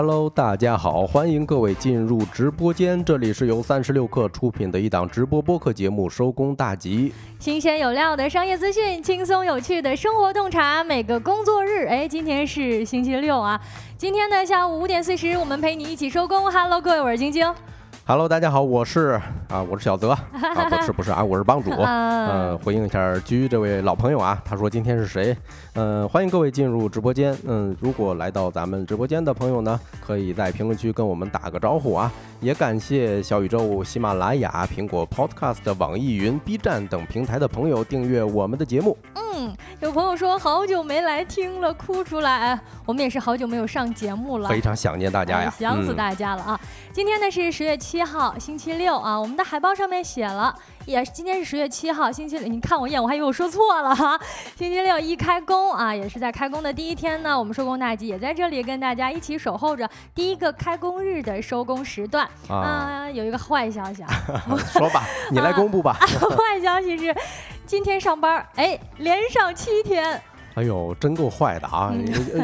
[0.00, 7.10] Hello，大家好，欢迎各位进入直播间，这里是由三十六氪出品的一档直播播客节目《收工大吉》，
[7.40, 13.60] 新鲜有料的商业资讯，轻松有趣的生活洞察，每个工作日，哎，今天是星期六啊，
[13.96, 16.48] 今天呢下午五点四十，我们陪你一起收工。
[16.48, 17.52] Hello，各位，我是晶晶。
[18.08, 20.12] Hello，大家好，我是啊，我是小泽。
[20.32, 25.36] 啊，不是不是啊，我是帮主，呃，回应一下居这位老朋友啊，他说今天是谁？
[25.74, 32.10] 嗯，欢迎各位进入直播间，嗯，如果来到咱们直播间的朋友呢，可以在评论区跟我们打个招呼啊，
[32.40, 38.96] 也感谢小宇宙、喜马拉雅、苹果 Podcast、网易云、B 站等平台的朋友订阅我们的节目。
[39.14, 46.60] 嗯，有朋友说好久没来听了，哭出来，我们也是好久没有上节目了，非常想念大家呀，想死大家了啊！
[46.90, 47.98] 今天呢是十月七。
[47.98, 50.54] 七号星期六啊，我们的海报上面写了，
[50.88, 54.18] 也是今天是十月七号星期六，你看我一眼，我还以为我说错了哈。
[54.56, 63.06] 星期六一开工啊，也是在开工的第一天呢，我们收工大吉也在这里跟大家一起守候着第一个开工日的收工时段啊。
[63.12, 64.08] 有一个坏消息啊，
[64.72, 65.92] 说吧，你来公布吧。
[66.00, 67.14] 坏消息是，
[67.66, 70.18] 今天上班哎，连上七天。
[70.58, 71.94] 哎呦，真够坏的啊！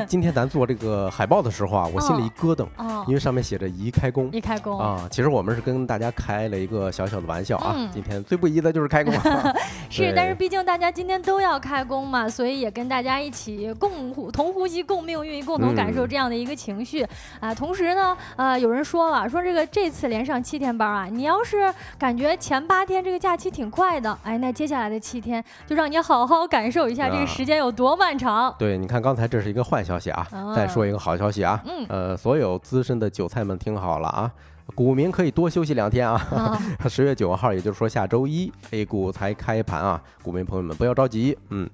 [0.07, 2.65] 今天咱做这个海报的时候啊，我心里一咯噔，
[3.09, 5.09] 因为上面写着“宜开工”，宜开工啊。
[5.11, 7.75] 其实我们是跟大家开了一个小小的玩笑啊。
[7.93, 9.13] 今天最不宜的就是开工
[9.91, 17.05] 是，但是毕竟大家今天都要开工嘛，所以也跟大家一起共呼同呼吸、共命运、共同感受这样的一个情绪
[17.41, 17.53] 啊。
[17.53, 28.04] 同时呢，呃，有人说了，说这个这次连上七天班啊，你要是感觉前八天这个假期挺快的，哎，那接下来的七天就让你好好感受一下这个时间有多么。
[28.05, 31.87] 漫长，对，你看刚才这是一个坏消息啊，再说一个好消息啊，嗯。
[31.89, 34.31] 呃，所有资深的韭菜们听好了啊，
[34.75, 36.21] 股民可以多休息两天啊，
[36.87, 41.67] 十月九号，也就是说下周一，A 股才开盘啊，股民朋友们不要着急，嗯。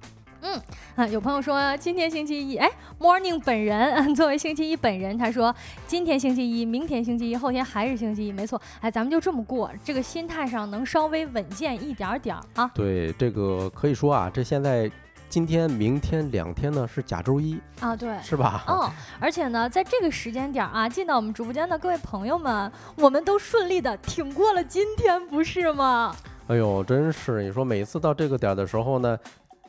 [0.43, 0.59] 嗯
[0.95, 5.53] 啊，有朋友说今天星期一，哎，Morning 本人 作为星期一本人，他说
[5.85, 14.89] 今天星期一，明天星期一，后天还是星期一，没错，哎，咱们就这么过，这个心态上能稍微稳健一点点啊，对，这个可以说啊，这现在。
[15.31, 18.65] 今天、明天两天呢是假周一啊，对，是吧？
[18.67, 26.13] 嗯，而且呢，在这个时间点啊，进到我们直播间的各位朋友们，我们都顺利的挺过了今天，不是吗？
[26.47, 27.41] 哎呦，真是！
[27.43, 29.17] 你说每次到这个点的时候呢？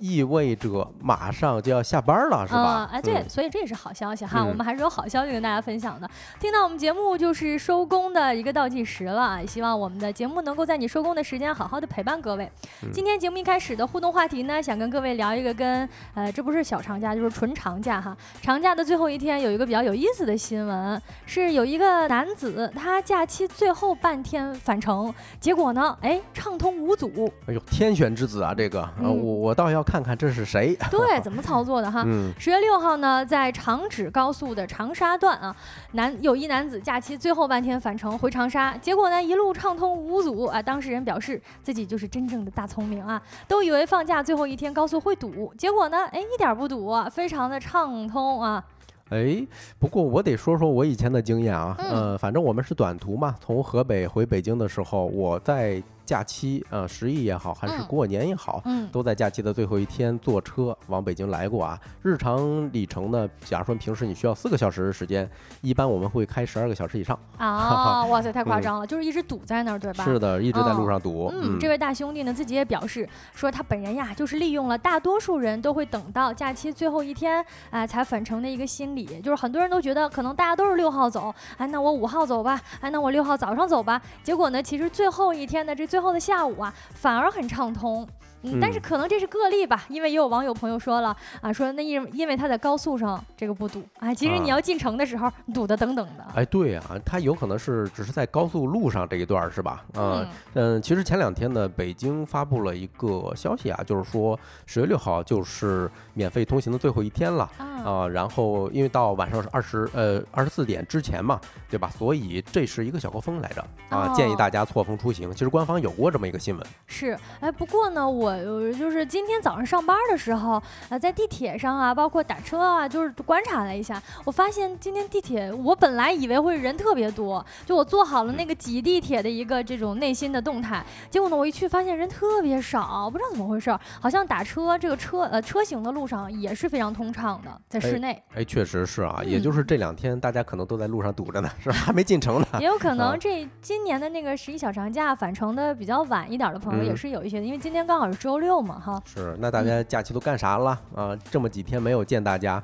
[0.02, 2.88] 意味着马上就要下班了，是吧？
[2.90, 4.44] 哎，对，所以这也是好消息哈。
[4.44, 6.10] 我们还是有好消息跟大家分享的。
[6.40, 12.50] 听到我们节目就是收工的一个倒计时了，希望我们的节目能够在你收工的时间好好的陪伴各位。
[12.92, 18.16] 今天节目一开始的互动话题呢，想跟各位聊一个跟呃，这不是小长假，就是纯长假哈。
[18.41, 27.32] 长假的最后一天有一个比较有意思的新闻，是有一个男子他假期最后半天返程，结果呢，哎，畅通无阻。
[27.46, 29.91] 哎呦，天选之子啊，这个，我我倒要看。
[29.92, 30.75] 看看这是谁？
[30.91, 32.03] 对，怎么操作的哈？
[32.38, 35.54] 十月六号呢，在长指高速的长沙段啊，
[35.92, 40.62] 男有一男子假期最后半天返程回长沙，结果呢一路畅通无阻啊。
[40.62, 48.64] 当事人表示自己就是真正的大聪明啊，都以为放假最后一天高速会堵，结果呢，哎，一点不堵啊，非常的畅通啊。
[49.10, 49.47] 哎，
[49.78, 55.82] 不过我得说说我以前的经验啊，呃，反正我们是短途嘛，从河北回北京的时候，我在。
[56.12, 61.80] 假期，呃，十一也好，还是过年也好，嗯，都在假期的最后一天坐车往北京来过啊。
[62.02, 65.26] 日常里程呢，假如说平时你需要四个小时的时间，
[65.62, 67.18] 一般我们会开十二个小时以上。
[67.38, 70.04] 啊， 哇塞，太夸张了，就是一直堵在那儿，对吧？
[70.04, 71.32] 是的，一直在路上堵。
[71.32, 79.06] 嗯，这位大兄弟呢，自己也表示说，他本人呀，就是利用了大多数人都会等到假期最后一天，哎，才返程的一个心理。
[79.22, 83.98] 就是很多人都觉得，可能大家都是六号走，哎，那我五号走吧，哎，那我六号早上走吧。
[84.22, 88.06] 结果呢，其实最后一天的这最后的下午啊，反而很畅通。
[88.44, 96.26] 嗯，但是可能这是个例吧，因为也有网友朋友说了啊，说那因因为他在高速上这个不堵啊，其实你要进城的时候堵的等等的。
[96.34, 99.84] 哎，对啊，他有可能是只是在高速路上这一段是吧？
[99.94, 104.36] 嗯嗯，其实前两天呢，北京发布了一个消息啊，就是说
[104.66, 107.48] 十月六号就是免费通行的最后一天了
[107.84, 108.09] 啊。
[108.09, 111.41] 然后因为到晚上是二十呃二十四点之前嘛，
[111.71, 111.88] 对吧？
[111.97, 115.30] 所以这是一个小高峰来着啊，建议大家错峰出行。
[115.30, 116.66] 其实官方有过这么一个新闻。
[116.86, 118.32] 是，哎，不过呢，我。
[118.32, 138.22] 呃，就是今天早上上班的时候，呃，在地铁上啊，包括打车啊，就是观察了一下，我发现今天地铁，我本来以为会人特别多，就我做好了那个挤地铁的一个这种内心的动态，结果呢，我一去发现人特别少，不知道怎么回事，好像打车这个车呃车行的路上也是非常通畅的，在室内。
[138.34, 141.74] 哎，确实是啊，也就是这两天大家可能都在路上堵着呢，是吧？
[141.76, 142.46] 还没进城呢。
[142.60, 148.22] 也有可能这今年的那个十一小长假返程的比较晚一点的朋友也是有一些的，因为今天刚好是。
[148.22, 151.19] 周六嘛，哈，是那大家假期都干啥了啊？
[151.28, 152.63] 这么几天没有见大家，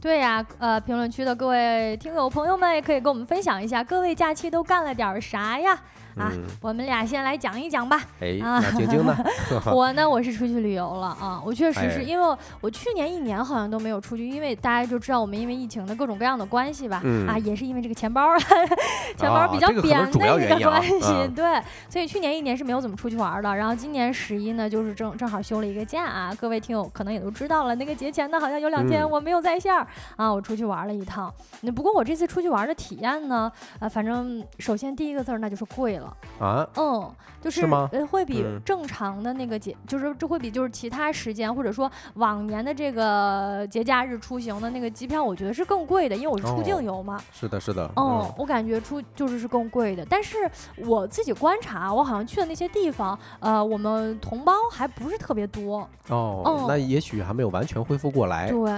[0.00, 5.76] 对呀，呃，评论区的各位听友朋友们也可以跟我们分享一下，各位假期都干了点啥呀？
[6.20, 7.98] 啊，我们俩先来讲一讲吧。
[8.20, 9.16] 哎，那晶晶呢？
[9.72, 11.40] 我呢，我是出去旅游了啊。
[11.44, 17.02] 我确实是因为我去年一年好像都没有出去，因为大家就知道我们因为疫情的各种各样的关系吧。
[17.26, 18.36] 啊，也是因为这个钱包，
[19.16, 21.28] 钱包比较扁的一个关系。
[21.34, 23.56] 对，所以去年一年是没有怎么出去玩的。
[23.56, 26.34] 然后今年十一呢，就是正正好休了一个假啊。
[26.38, 29.74] 各位听友可能也都知道了，那个节前呢，好像有两天我没有在线
[30.16, 31.32] 啊，我出去玩了一趟。
[31.62, 36.09] 那不过我这次出去玩的体验呢，呃，反正首先第一个字儿那就是贵了。
[36.38, 37.10] 啊，嗯，
[37.40, 47.20] 就是呃，会比正常的那个节，就是这会比就是其他时间或者说往年的这个节假日出行的那个机票，我觉得是更贵的，因为我是出境游嘛。
[47.32, 47.90] 是的，是的。
[47.96, 50.38] 嗯，我感觉出就是是更贵的，但是
[50.76, 55.86] 我自己观察，我好像去的那些地方，呃，我们同胞还不是特别多。
[56.08, 58.48] 哦，那也许还没有完全恢复过来。
[58.50, 58.70] 对，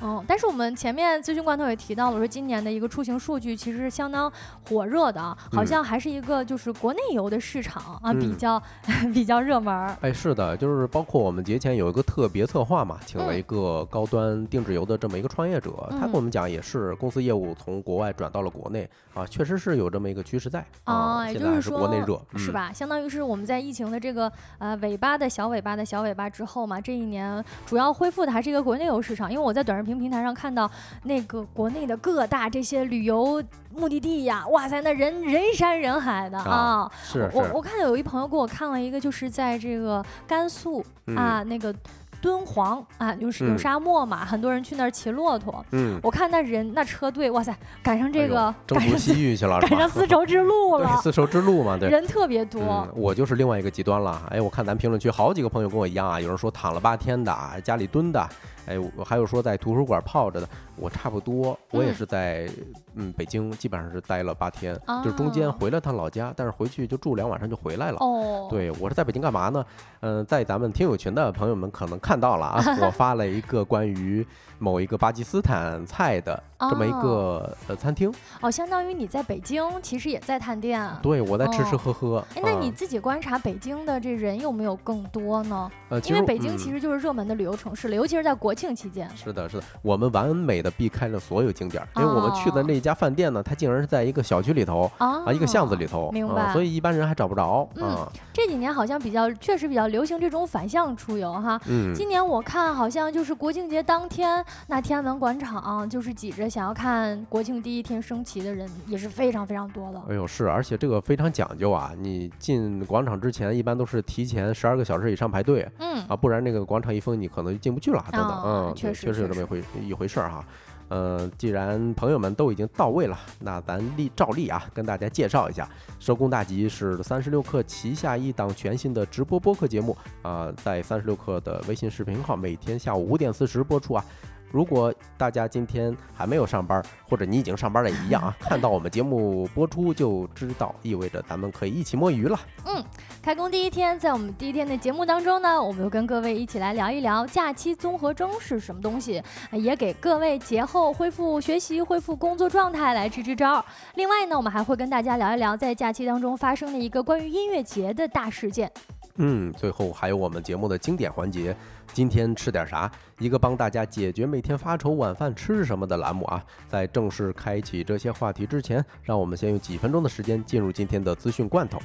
[0.00, 4.32] 嗯，但是我们前面咨询罐头也提到了，说今年的一个出行数据其实是相当
[4.68, 6.98] 火热的，好像还是一个就是国内。
[7.14, 8.62] 游的市场啊，比较
[9.14, 9.96] 比较热门儿。
[10.02, 21.26] 哎，是的，就是包括我们节前有一个特别策划嘛，请了一个高端定制游的这么一个创业者，他跟我们讲，也是公司业务从国外转到了国内啊，确实是有这么一个趋势在啊。
[21.30, 22.70] 也就是说，国内热是吧？
[22.74, 29.32] 相当于是我们在疫情的这个呃尾巴的小尾巴的小尾巴之后嘛，这一年主要恢复的还是一个国内游市场。
[29.32, 30.70] 因为我在短视频平台上看到
[31.04, 33.42] 那个国内的各大这些旅游。
[33.78, 36.90] 目的地呀，哇塞，那人人山人海的啊！
[37.02, 40.84] 是我我看到有一朋友给我看了一个，就是在这个甘肃
[41.16, 41.74] 啊，那个。
[42.20, 45.64] 敦煌啊，有有沙漠嘛，很多人去那儿骑骆驼。
[45.70, 50.96] 嗯，我看那人那车队，哇塞，赶上这个征途西域去了，赶上丝绸之路了。
[51.00, 52.88] 丝绸之路嘛， 对，人特别多。
[52.96, 54.20] 我就是另外一个极端了。
[54.30, 57.32] 哎，我看咱评论区好几个朋友跟我一样啊，有人说躺了八天的，
[57.62, 58.28] 家里蹲的，
[58.68, 60.48] 哎，我还有说在图书馆泡着的。
[60.76, 62.48] 我差不多，我也是在
[62.94, 67.96] 嗯北京，基本上是待了八天，就是中间回了趟老家，但是回去就住两晚上就回来了。
[67.98, 69.64] 哦，对我是在北京干嘛呢？
[70.00, 74.24] 嗯，在咱们听友群的朋友们可能看到了啊， 我发了一个关于。
[74.58, 82.24] 某一个巴基斯坦菜的这么一个呃餐厅哦，相当于你在北京其实也在探店，对我在吃吃喝喝。
[82.34, 85.70] 哎，那你自己观察北京的这人有没有更多呢？
[85.88, 89.08] 呃，因为北京其实就是热门的旅游城市了，尤其是在国庆期间。
[89.16, 96.52] 是的，是的，我们完美的避开了所有景点，因为我们去的那家饭店呢，它竟然是在一个小区里头啊，一个巷子里头，明白？
[96.52, 97.68] 所以一般人还找不着。
[97.76, 101.60] 嗯，这几年好像比较确实比较流行这种反向出游哈。
[101.68, 104.82] 嗯，今年我看好像就是国庆节当天那。
[104.88, 110.02] 天安门广场就是挤着想要看国庆第一天升旗的人也是非常非常多的。
[110.08, 111.92] 哎呦，是，而且这个非常讲究啊！
[111.98, 120.42] 你进广场之前一般都是提前十二个小时以上排队，嗯啊，不然那个广场一封，你可能就进不去了，等等，嗯，确实确实有这么一回一回事儿哈。
[120.88, 125.68] 嗯，既然朋友们都已经到位了，那咱例照例啊，跟大家介绍一下，
[125.98, 134.02] 收工大吉是三十六氪旗下一档全新的直播播客节目啊，在三十六氪的微信视频号每天下午五点四十播出啊。
[134.50, 142.38] 如果大家今天还没有上班，或者你已经上班了也一样啊， 看到我们节目播出就知道，意味着咱们可以一起摸鱼了。
[142.64, 142.82] 嗯，
[143.22, 153.64] 开工第一天，在我们第一天的节目当中呢，我们又跟各位一起来聊一聊假期综合征是什么东西，也给各位节后恢复学习、恢复工作状态来支支招。
[153.96, 158.70] 另外呢，我们还会跟大家聊一聊在假期当中发生的一个关于音乐节的大事件。
[159.18, 161.54] 嗯，最后还有我们节目的经典环节，
[161.92, 162.90] 今天吃点啥？
[163.18, 166.42] 一个帮大家解决每天发愁晚饭吃什么的栏目啊！
[166.68, 171.80] 在正式开启这些话题之前，让我们先用几分钟的时间进入今天的资讯罐头。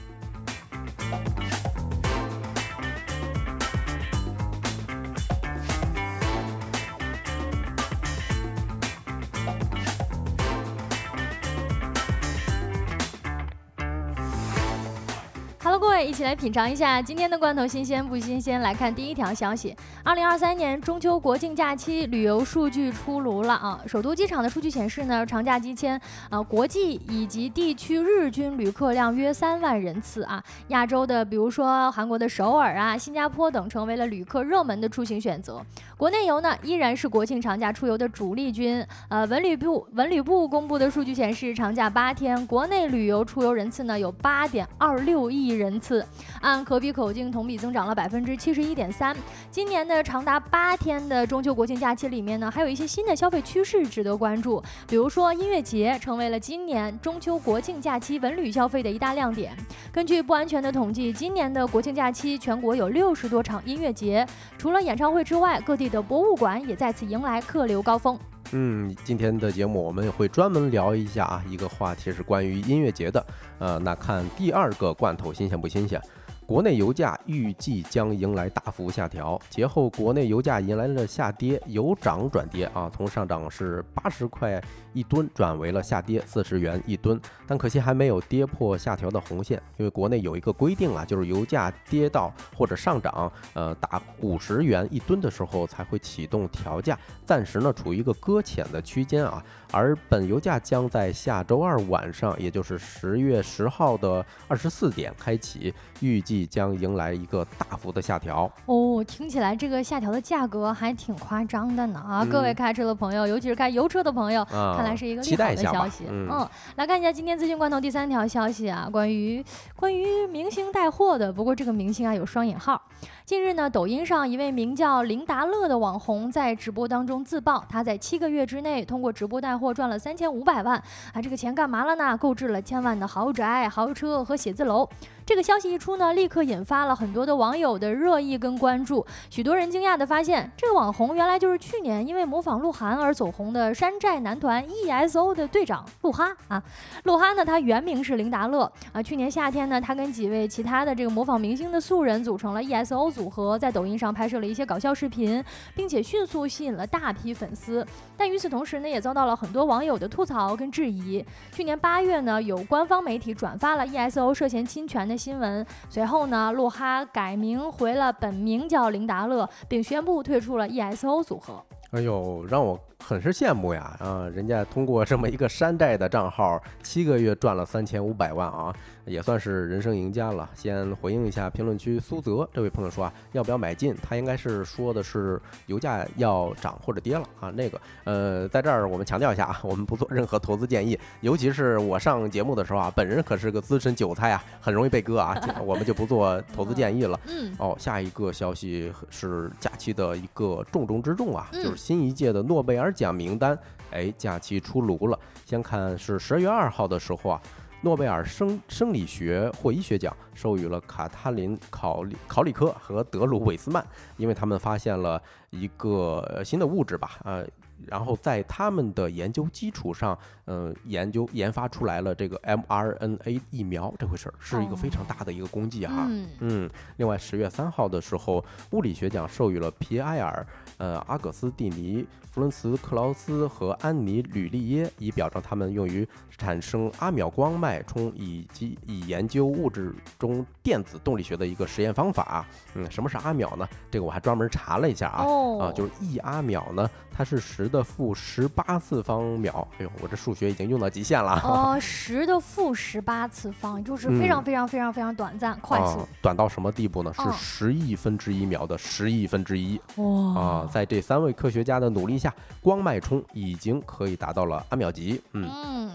[16.04, 18.60] 一起来品尝一下今天的罐头新鲜不新鲜？
[18.60, 23.80] 来看第一条消息：二零二三年中秋国庆假期旅游数据出炉了啊！
[23.88, 30.44] 首都机场的数据显示呢，长假期间啊，国际以及地区日均旅客量约三万人次啊。
[30.68, 35.66] 亚洲的，比如说韩国的首尔啊、新加坡等，成为了旅客热门的出行选择。
[35.96, 38.86] 国内游呢，依然是国庆长假出游的主力军。
[39.10, 46.06] 呃，文旅部文旅部公布的数据显示，长假八天，国内旅游出游人次呢有八点二六亿人次，
[46.42, 49.16] 按可比口径同比增长了百分之七十一点三。
[49.52, 59.56] 今年的长达八天的中秋国庆假期里面呢，还有一些新的消费趋势值得关注，比如说音乐节成为了今年中秋国庆假期文旅消费的一大亮点。
[59.92, 65.83] 根据不安全的统计，今年的国庆假期全国有六十多场音乐节，除了演唱会之外，各地。
[65.90, 68.18] 的博物馆也再次迎来客流高峰。
[68.52, 73.26] 嗯，今天的节目我们也会专门聊一下啊，一个话题是关于音乐节的。
[73.58, 76.00] 呃，那看第二个罐头新鲜不新鲜？
[76.46, 84.62] 国内油价预计将迎来大幅下调，节后国内油价迎来了下跌，由涨转跌啊，从上涨是八十块
[84.94, 106.44] 一吨转为了下跌四十元一吨，但可惜还没有跌破下调的红线，因为国内有一个规定啊，就是油价跌到或者上涨，呃，达五十元一吨的时候才会启动调价，暂时呢处于一个搁浅的区间啊，而本油价将在下周二晚上，也就是十月十号的二十四点开启，预计。
[106.54, 112.24] 将迎来一个大幅的下调哦，听起来这个下调的价格还挺夸张的呢啊！
[112.24, 114.44] 各位开车的朋友，尤其是开油车的朋友，
[114.84, 116.06] 看来是一个利好的消息。
[116.10, 119.44] 嗯，来看一下今天资讯罐头第三条消息啊，关于
[119.76, 122.82] 关于明星带货的，不过这个明星啊有双引号。
[123.26, 130.76] 近日呢，抖音上一位名叫林达乐的网红在直播当中自曝，他在七个月之内通过直播带货赚了三千五百万
[131.14, 131.22] 啊！
[131.22, 132.18] 这个钱干嘛了呢？
[132.18, 134.86] 购置了千万的豪宅、豪车和写字楼。
[135.26, 139.06] 这个消息一出呢，立刻引发了很多的网友的热议跟关注。
[139.30, 146.62] 许多人惊讶地发现，这个网红原来就是去年因为模仿鹿晗而走红的山寨男团 ESO 的队长鹿哈啊。
[147.04, 149.02] 鹿哈呢，他原名是林达乐啊。
[149.02, 155.42] 去年夏天呢，他跟几位其他的这个模仿明星的素人组成了 ESO 组合，在抖音上拍摄了一些搞笑视频，
[155.74, 157.86] 并且迅速吸引了大批粉丝。
[158.18, 161.24] 但与此同时呢，也遭到了很多网友的吐槽跟质疑。
[161.54, 165.14] 去年八月呢，有官方媒体转发了 ESO 涉嫌侵权的。
[165.16, 171.64] 新闻随后呢，鹿哈改名回了本名叫林达乐，并宣布退出了 ESO 组合。
[171.92, 172.78] 哎呦，让我。
[173.06, 178.74] 很是羡慕呀，啊，人家通过这么一个山寨的账号，七个月赚了三千五百万啊，
[179.06, 180.50] 也算是人生赢家了。
[180.56, 183.94] 先回应一下评论区苏泽这位朋友说啊，要不要买进？
[184.02, 187.50] 他应该是说的是油价要涨或者跌了啊。
[187.50, 197.20] 那个，呃，在这儿我们强调一下啊，我们不做任何投资建议，尤其是我上节目的时候啊，本人可是个资深韭菜啊，很容易被割啊，我们就不做投资建议了。
[197.28, 197.54] 嗯。
[197.60, 202.93] 哦，下一个消息是假期的一个重中之重啊，就是新一届的诺贝尔。
[202.94, 203.58] 奖名单，
[203.92, 205.20] 哎，假期出炉了。
[205.46, 207.42] 先看是十二月二号的时候啊，
[207.82, 213.86] 诺贝尔生生理学或医学奖授予了卡塔琳考里考里科和德鲁韦斯曼，
[214.18, 217.46] 因为他们发现了一个新的物质吧，呃。
[217.88, 226.08] 然后在他们的研究基础上，嗯，研究研发出来了这个 mRNA 疫苗，这回事儿是一个非常大的一个功绩哈。
[226.40, 230.48] 嗯，另外十月三号的时候，物理学奖授予了皮埃尔、
[230.84, 242.46] 呃阿葛斯蒂尼、弗伦茨克劳斯和安妮吕利耶，以表彰他们用于产生阿秒光脉冲以及以研究物质中电子动力学的一个实验方法。
[242.76, 243.68] 嗯，什么是阿秒呢？
[243.92, 245.26] 这个我还专门查了一下啊，
[245.60, 247.74] 啊，就是一阿秒呢，它是十。
[247.74, 251.42] 的负十八次方秒，哎呦，我这数学已经用到极限了。
[251.44, 256.08] 哦，十的负十八次方，就是非常非常非常非常短暂、快速。
[256.22, 257.12] 短到什么地步呢？
[257.16, 259.82] 是十亿分之一秒的十亿分之一。
[259.96, 260.40] 哇！
[260.40, 265.20] 啊，在这三位科学家的努力下，光脉冲已经可以达到了阿秒级。
[265.32, 265.92] 嗯嗯，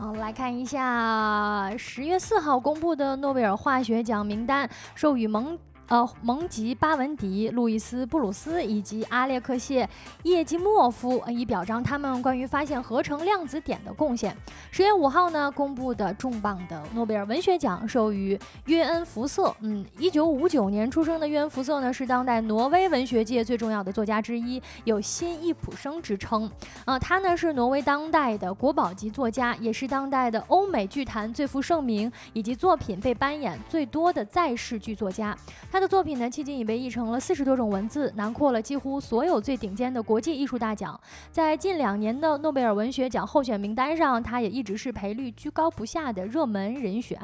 [0.00, 5.58] 好来看一下十月四号公布的诺贝尔化学奖名单，授予蒙。
[5.90, 9.88] 呃，蒙吉巴文迪、路易斯布鲁斯以及阿列克谢
[10.22, 14.32] 叶基莫夫，以表彰他们关于发现合成量子点的贡献。
[14.70, 19.52] 十月五号呢，公布的重磅的诺贝尔文学奖授予约恩福瑟。
[19.62, 26.48] 嗯，一九五九年出生的约恩福瑟呢，是当代挪威文学界最重要的作家之一，有新易普生之称。
[26.84, 35.36] 啊，他呢是挪威当代的国宝级作家，也是当代的欧美剧坛最负盛名以及作品被搬演最多的在世剧作家。
[35.72, 35.79] 他。
[35.80, 41.00] 他的作品呢，迄今已被译成了四十多种文字，囊括了几乎所有最顶尖的国际艺术大奖。
[41.32, 47.18] 在近两年的诺贝尔文学奖候选名单上，他也一直是赔率居高不下的热门人选。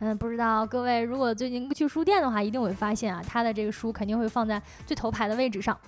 [0.00, 5.78] 嗯，不知道各位如果最近去书店的话，一定会发现啊，他的这个书肯定会放在最头排的位置上。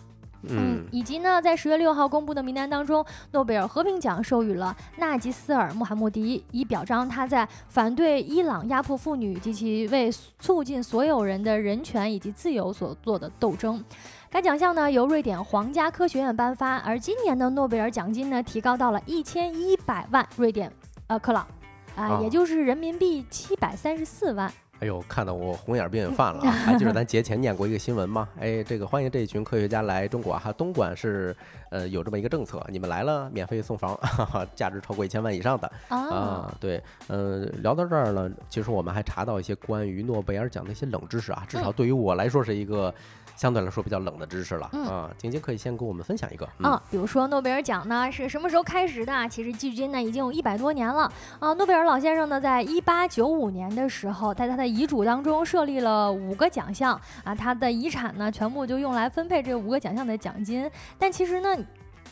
[0.48, 13.82] 嗯，以及呢，在十月六号公布的名单当中，诺贝尔和平奖授予了纳吉斯尔·穆罕默迪，以表彰他在反对伊朗压迫妇女及其为促进所有人的人权以及自由所做的斗争。
[14.28, 20.72] 该奖项呢由瑞典皇家科学院颁发，而今年的诺贝尔奖金呢提高到了一千一百万瑞典
[21.06, 21.46] 呃克朗，
[21.94, 24.52] 啊，也就是人民币七百三十四万。
[24.82, 26.50] 哎呦，看得我红眼病也犯了啊！
[26.66, 28.28] 还记得咱节前念过一个新闻吗？
[28.40, 31.34] 哎，这个欢迎这一群科学家来中国哈，东莞是
[31.70, 36.52] 呃有这么一个政策，你们来了免费送房， 哈哈，价值超过一千万以上的啊。
[36.58, 42.92] 对，嗯，聊到这儿呢，其实我们还查到一些关于诺贝尔奖的一些冷知识啊，至少对于我来说是一个。
[43.36, 49.28] 相对来说比较冷的知识了啊，晶晶可以先给我们分享一个啊，比如说诺贝尔奖呢是什么时候开始的？
[49.28, 51.52] 其实距今呢已经有一百多年了啊。
[51.54, 60.70] 诺贝尔老先生呢在一八九五年的时候，在他的遗嘱当中设立了五个奖项啊，他的遗产呢全部就用来分配这五个奖项的奖金。
[60.98, 61.48] 但其实呢，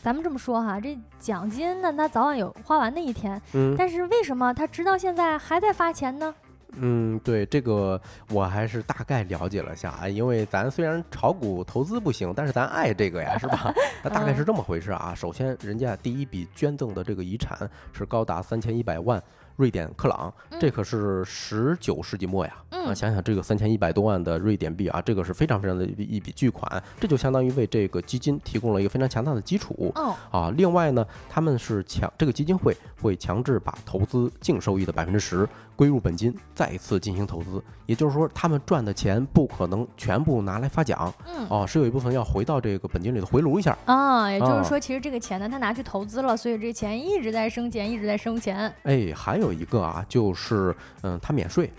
[0.01, 3.41] 咱们这么说哈，这奖金呢，他早晚有花完的一天。
[3.53, 6.33] 嗯，但是为什么他直到现在还在发钱呢？
[6.77, 7.99] 嗯，对这个
[8.29, 13.73] 我还是大概了解了下啊，因为咱虽然炒股投资不行，但是咱爱这个呀，是吧？
[14.03, 15.13] 那大概是这么回事啊。
[15.15, 17.57] 首先，人家第一笔捐赠的这个遗产
[17.93, 19.21] 是高达三千一百万。
[19.57, 22.55] 瑞典克朗，这可是十九世纪末呀！
[22.71, 29.91] 啊，想想这个三千一百多万的瑞典币啊，这个是非常非常的一笔巨款，这就相当于为这个基金提供了一个非常强大的基础。
[29.93, 35.47] 哦，啊，另外呢，他们是强这个基金会会强制把投资净收益的百分之十
[35.81, 37.63] 归入本金，再次进行投资。
[37.87, 41.11] 也就是说，他们赚的钱不可能全部拿来发奖。
[41.25, 43.75] 嗯，哦，是有一部分要回到这个本金里头回炉一下。
[43.85, 48.73] 啊，也就是说，其实这个钱呢，他拿去投资了，所以这钱一直在生钱，一直在生钱。
[48.83, 49.51] 哎，还有。
[49.51, 51.71] 一个啊，就是嗯，他免税，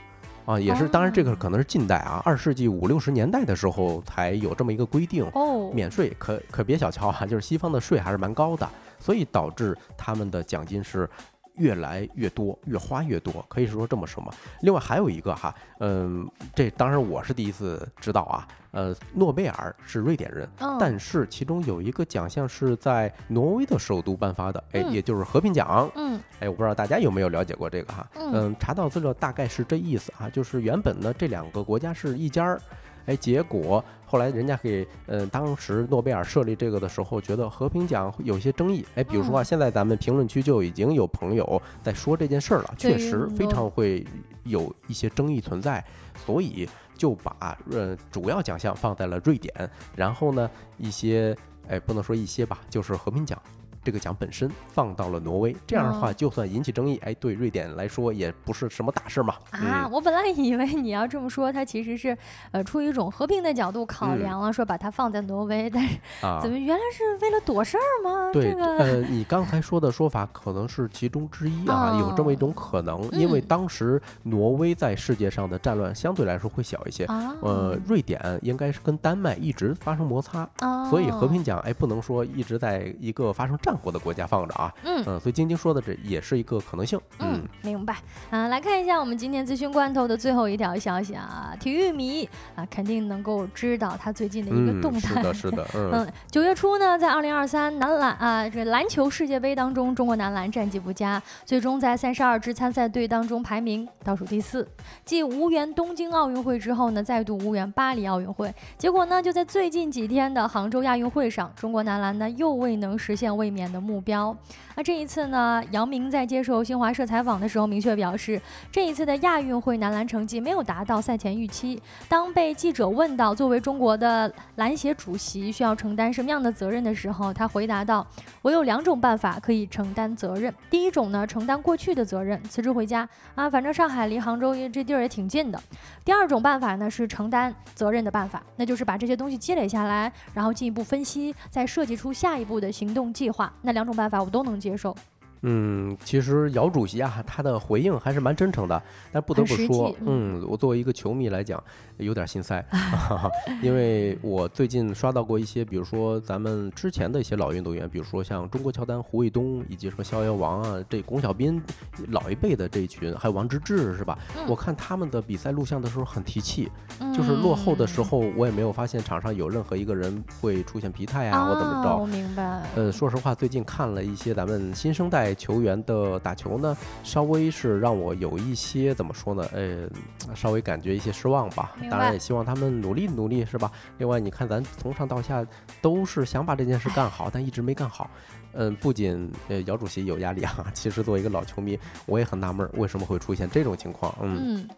[0.45, 8.69] 啊，也是，当然这个可能是近代啊，二世纪五六十年代的时候才有这么一个规定哦，免税，可可别小瞧啊，就是西方的税还是蛮高的，
[8.99, 11.09] 所以导致他们的奖金是。
[11.57, 14.33] 越来越多，越花越多，可以说这么说嘛。
[14.63, 18.47] 另外还有一个哈，嗯，这当然我是第一次知道啊。
[18.73, 20.49] 呃，诺贝尔是瑞典人，
[20.81, 25.91] 但是其中有一个奖项是在挪威的首都颁发的，哎，也就是和平奖。
[25.95, 28.09] 嗯，哎，我不知道大家有没有了解过这个哈。
[28.15, 32.59] 嗯，查到资料大概是这意思啊，就是原本呢这两个国家是一家儿。
[33.07, 38.85] 哎，结果后来人家给，嗯，当时诺贝尔设立这个的时候，觉得和平奖有些争议。
[38.95, 44.07] 哎，比如说啊，现在咱们评论区就已经有朋友在说这件事儿了，确实非常会
[44.45, 45.85] 有一些争议存在，
[46.27, 49.53] 所以就把呃主要奖项放在了瑞典，
[49.97, 51.37] 然后呢，一些，
[51.69, 53.41] 哎，不能说一些吧，就是和平奖。
[53.85, 59.35] 这个奖本身放到了挪威，这样的话就算引起争议，哎，对瑞典来说也不是什么大事嘛。
[59.51, 62.17] 啊，我本来以为你要这么说，它其实是
[62.53, 65.99] 呃出于一种和平的角度考量了，说把它放在挪威，但是
[66.43, 68.31] 怎么原来是为了躲事儿吗？
[68.33, 77.05] 对，呃，你刚才说的说法可能是其中之一啊，有这么一种可能，因为当时挪威在世界上的战乱相对来说会小一些，
[77.41, 80.49] 呃，瑞典应该是跟丹麦一直发生摩擦，
[80.89, 83.72] 所以和平奖哎不能说一直在一个发生战。
[83.77, 87.97] 国的国家放着啊，嗯嗯，所以晶晶说的这也是一个可能性，嗯，明白。
[88.31, 104.67] 嗯，来看一下我们今天资讯罐头的最后一条消息啊，体育迷啊肯定能够知道他最近的一个动态，是的，是的， 嗯，九月初呢，在二零二三男篮啊这篮球世界杯当中，中国男篮战绩不佳，最终在三十二支参赛队当中排名倒数第四，
[105.05, 113.62] 继无缘东京奥运会之后呢，再度无缘巴黎奥运会，结果呢，就在最近几天的杭州亚运会上，中国男篮呢又未能实现卫冕。
[113.71, 114.37] 的目标。
[114.75, 115.63] 那这一次呢？
[115.71, 121.81] 姚明在接受新华社采访的时候明确表示，这一次的亚运会男篮成绩没有达到赛前预期。
[122.09, 128.07] 当被记者问到作为中国的篮协主席需要承担什么样的责任的时候，他回答道
[128.41, 130.53] ：“我有两种办法可以承担责任。
[130.71, 135.61] 第一种呢，承担过去的责任，辞职回家啊，反正上海离杭州这地儿也挺近的。
[136.05, 143.52] 第二种办法呢，是承担责任的办法，那就是把这些东西积累下来，然后进一步分析，再设计出下一步的行动计划。
[143.61, 144.63] 那两种办法我都能。
[144.63, 144.97] 接受。
[145.43, 148.81] 嗯，其实姚主席啊，他的回应还是蛮真诚的。
[149.11, 151.63] 但不得不说，嗯，我作为一个球迷来讲，
[151.99, 152.65] 有点心塞，
[153.61, 161.61] 因为我最近刷到过一些，比如说咱们之前的一些老运动员，比如说像中国乔丹、胡卫东，以及什么逍遥王啊，这龚小斌
[162.09, 164.17] 老一辈的这一群，还有王治郅，是吧？
[164.47, 166.71] 我看他们的比赛录像的时候很提气，
[167.13, 171.97] 就是落后的时候，我也没有发现场上有任何一个人会出现疲态啊，或怎么着。
[171.97, 172.63] 我明白。
[172.77, 175.32] 呃，说实话，最近看了一些咱们新生代。
[175.35, 179.49] 球员的打球呢，稍微是让我有一些怎么说呢？
[179.53, 179.89] 呃，
[180.35, 181.73] 稍微感觉一些失望吧。
[181.91, 183.71] 当然也希望他们努力努力，是吧？
[183.99, 185.47] 另外，你看咱从上到下
[185.81, 188.11] 都是想把这件事干好，但一直没干好。
[188.55, 194.15] 嗯，不仅呃姚主席有压力啊，其实作为一个老球迷，我也很纳闷，为什么会出现这种情况？
[194.21, 194.69] 嗯。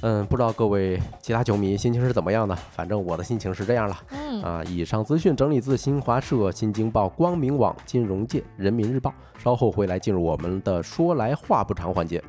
[0.00, 2.54] 嗯，不知道各位其他球迷心情是怎么样的？
[2.54, 3.96] 反正我的心情是这样了。
[4.10, 9.12] 嗯啊，以上资讯整理自新华社、新京报、光明网、金融界、人民日报。
[9.38, 12.22] 稍后会来进入我们的说来话不长环节。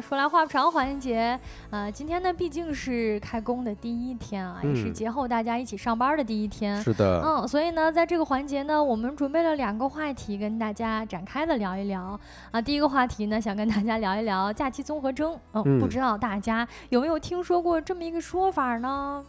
[0.00, 1.38] 了说来话不长环节。
[1.68, 6.82] 呃，今天呢毕竟是开工的第一天啊，也是节后大家一起上班的第一天。
[6.82, 12.18] 是的，嗯，所以呢，在这个环节呢，我们准备了两个话题跟大家展开的聊一聊
[12.50, 12.60] 啊。
[12.60, 15.38] 第一个话题呢，想跟大家聊一聊假期综合征。
[15.52, 19.22] 嗯，不知道大家有没有听说过这么一个说法呢？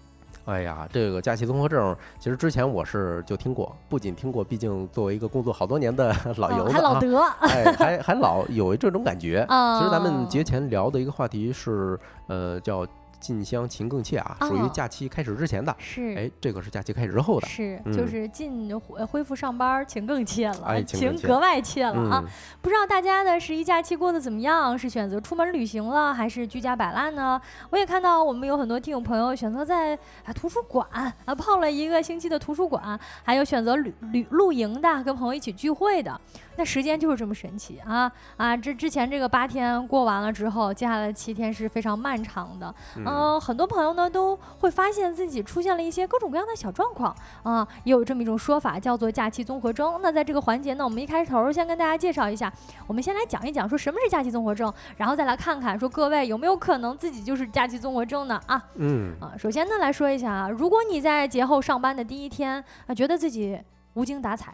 [0.45, 9.45] 哎呀，这个假期综合症，其实之前我是就听过，不仅听过，毕竟作为一个工作好多年的 老油子，还老德，哎，还还老有这种感觉。
[9.79, 12.85] 其实咱们节前聊的一个话题是，呃，叫。
[13.21, 15.73] 近乡情更怯啊，属于假期开始之前的。
[15.77, 17.47] 是，哎，这个是假期开始之后的。
[17.47, 22.23] 是，就是近恢恢复上班，情更怯了，哎，情格外怯了啊！
[22.61, 24.77] 不知道大家的十一假期过得怎么样？
[24.77, 27.39] 是选择出门旅行了，还是居家摆烂呢？
[27.69, 29.93] 我也看到我们有很多听友朋友选择在
[30.25, 36.19] 啊图书馆啊泡了一个星期的图书馆，还有选择旅旅露营的，跟朋友一起聚会的。
[36.61, 38.55] 那时间就是这么神奇啊啊！
[38.55, 42.71] 这之前这个八天过完了之后，接下来七天是非常漫长的。
[42.97, 49.99] 嗯，很多朋友呢都会发现自己出现了一些各种各样的小状况啊，也有这么一种说法叫做假期综合征。
[50.03, 52.53] 那在这个环节呢，我们一开头先跟大家介绍一下，
[52.85, 58.39] 我们先来讲一讲说什么是假期综合征，然后再来看看说各位有没有可能自己就是假期综合征呢？
[58.45, 63.59] 啊，嗯啊，首先呢来说一下啊，如果你在节后上班的第一天啊，觉得自己
[63.95, 64.53] 无精打采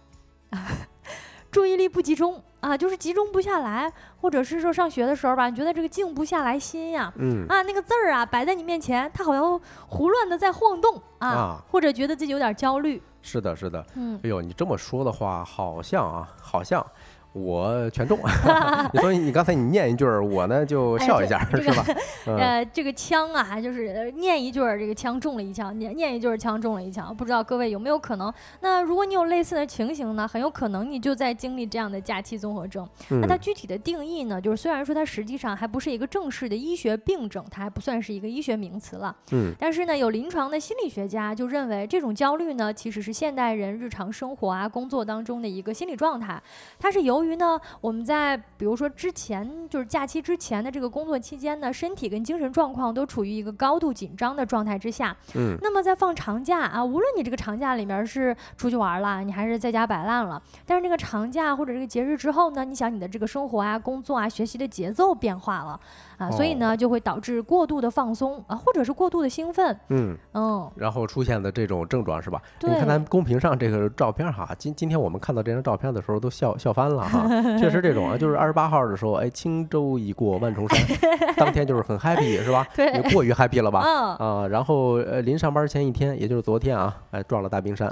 [0.51, 0.71] 啊。
[1.57, 3.91] 注意力不集中啊，就是集中不下来，
[4.21, 13.01] 或者是说上学的时候吧，你觉得这个静不下来心呀，嗯啊，那个字儿啊摆在你面前，它好像胡乱的在晃动啊，或者觉得自己有点焦虑。
[13.23, 16.85] 是的，是的，嗯，哎呦，你这么说的话，好像啊，好像。
[17.37, 18.19] 我全中，
[18.99, 21.85] 所以你刚才你念一句儿，我呢就笑一下，是吧？
[22.25, 27.15] 呃，这个枪啊，就是念一句儿，这个枪中了一枪；念念一句儿，枪中了一枪。
[27.15, 28.33] 不知道各位有没有可能？
[28.61, 32.87] 那如果你有类似的情形呢，很有可能你就在经历这样的假期综合症。
[33.09, 39.15] 那它具体的定义呢，就是虽然说它实际上还不是一个正式的医学病症，它还不算是一个医学名词了。
[39.31, 39.53] 嗯。
[39.59, 46.41] 但是呢，有临床的心理学家就认为，这种焦虑呢，其实是现代人日常生活啊、工作当中的一个心理状态，
[46.79, 47.26] 它是由于。
[47.27, 55.15] 于呢，我们在比如说之前就是假期之前的这个工作期间呢，身体跟精神状况都处于一个高度紧张的状态之下。
[55.35, 55.57] 嗯。
[55.61, 65.79] 那么在放长假啊，无论你这个长假里面是出去玩了，你还是在家摆烂了，但是这个长假或者这个节日之后呢，你想你的这个生活啊、工作啊、学习的节奏变化了
[66.17, 69.77] 啊，所以呢就会导致过度的放松啊，或者是过度的兴奋。
[69.89, 70.71] 嗯嗯。
[70.75, 72.41] 然后出现的这种症状是吧？
[72.61, 77.16] 你看咱公屏上这个照片哈，今今天我们看到这张照片的时候都笑笑翻了哈。
[77.57, 80.79] 确实这种啊，就是二十八号的时候，哎，轻舟已过万重山，
[81.35, 82.65] 当天就是很 happy 是吧？
[82.75, 83.79] 对，过于 happy 了吧？
[84.19, 87.91] 啊，然后呃，临上班前一天，也就是昨天啊，哎，撞了大冰山，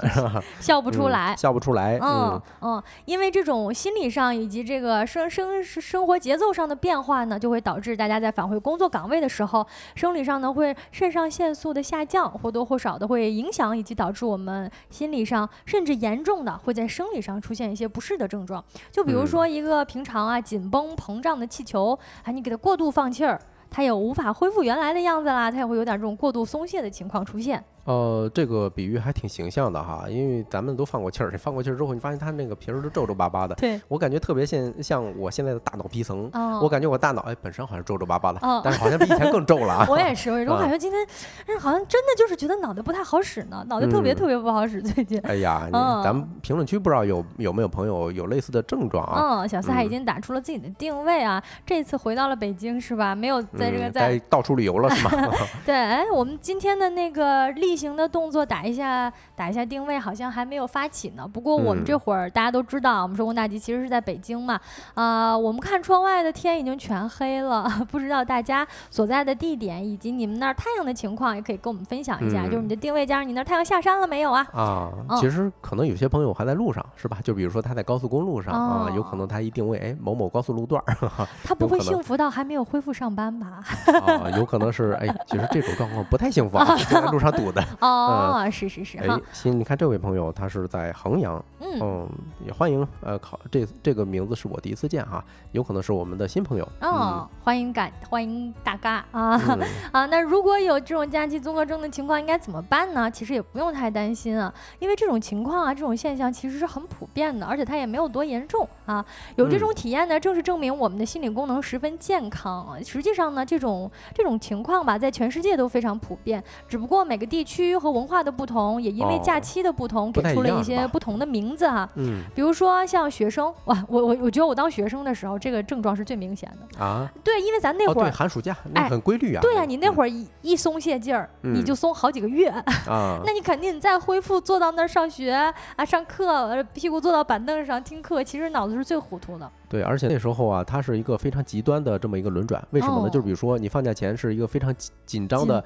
[0.60, 1.98] 笑不出来，笑不出来。
[2.00, 19.46] 嗯嗯，因为这种心理上以及这个生生生活节奏上的变化呢，就会导致大家在返回工作岗位的时候，生理上呢会肾上腺素的下降，或多或少的会影响以及导致我们心理上甚至严重的会在生理上出现一些不适的症状，就比如说。
[19.46, 23.40] 一个平常啊紧绷膨胀的气球，啊，你给它过度放气儿，
[23.70, 27.64] 它也无法恢复原来的样子啦，它也会有点这种过度松懈的情况出现。
[27.86, 33.54] 呃，这个比喻还挺形象的哈，因为咱们都放过气儿，你放过气儿之后，你发现它那个皮儿都皱皱巴巴的。
[33.54, 39.86] 对，我感觉特别像像我现在的大脑皮层，我感觉我大脑哎本身好像皱皱巴巴的，但是好像比以前更皱了啊。
[39.90, 41.06] 我也是，我感觉今天，
[41.46, 45.18] 但是好像真的就是觉得脑袋不太好使呢，脑袋特别特别不好使最近。
[45.20, 45.68] 哎呀，
[46.02, 49.42] 咱们评论区不知道有有没有朋友有类似的症状啊？
[49.42, 53.14] 嗯，小四海已经打出了自己的定位啊，这次回到了北京是吧？
[53.14, 55.32] 没有在这个在到处旅游了是吗？
[55.64, 58.64] 对，哎，我们今天的那个例行的动作打。
[58.66, 61.28] 一下，打一下定位，好像还没有发起呢。
[61.30, 64.58] 不过我们这会儿大家都知道，我们说工大吉其实是在北京嘛。
[64.94, 72.46] 啊，我们看窗外的天已经全黑了， 不知道大家所在的地点以及你们那儿太阳的情况，也可以跟我们分享一下。
[72.46, 74.46] 就是你的定位加上你那儿太阳下山了没有啊？
[74.52, 77.18] 啊，其实可能有些朋友还在路上，是吧？
[77.22, 80.96] 就比如说他在高速公路上啊，有可能他一定位，哎，某某高速路段儿，
[81.44, 83.62] 他不会幸福到还没有恢复上班吧？
[84.06, 87.62] 啊，有可能是，哎，其实这种状况不太幸福啊， 在路上堵的。
[87.80, 88.48] 哦。
[88.50, 92.08] 是是是，哎，行，你看这位朋友，他是在衡阳，嗯，
[92.46, 99.40] 也欢迎，呃，考这这个名字是我第一次见哈，有可能是我们的新朋友，哦，欢迎感欢迎大嘎啊
[99.92, 103.10] 啊，那如果有这种假期综合症的情况，应该怎么办呢？
[103.10, 109.04] 其实也不用太担心啊，因为这种情况啊，这种现象其实是很普遍的，而且它也没有多严重啊。
[109.34, 112.82] 有这种体验呢，正是证明我们的心理功能十分健康。
[112.84, 121.88] 实际上呢，这种这种情况吧，在全世界都非常普遍，只不过每个地区和文化的不同，也因为假期的不同，给出了一些不同的名字哈。
[121.94, 127.08] 嗯，比如说像学生，哇，我我我觉得我当学生的时候，这个症状是最明显的啊。
[127.22, 129.40] 对，因为咱那会儿寒暑假那很规律啊。
[129.40, 132.48] 对呀，你那会儿一一松懈劲儿，你就松好几个月
[132.88, 133.20] 啊。
[133.24, 135.32] 那你肯定你再恢复坐到那儿上学
[135.76, 139.48] 啊，上课，屁股坐到板凳上听课，其实脑子是最糊涂的。
[139.68, 142.62] 对，而且那时候啊，它是一个非常极端的这么一个轮转。
[142.70, 143.10] 为什么呢？
[143.10, 144.74] 就是比如说你放假前是一个非常
[145.04, 145.62] 紧张的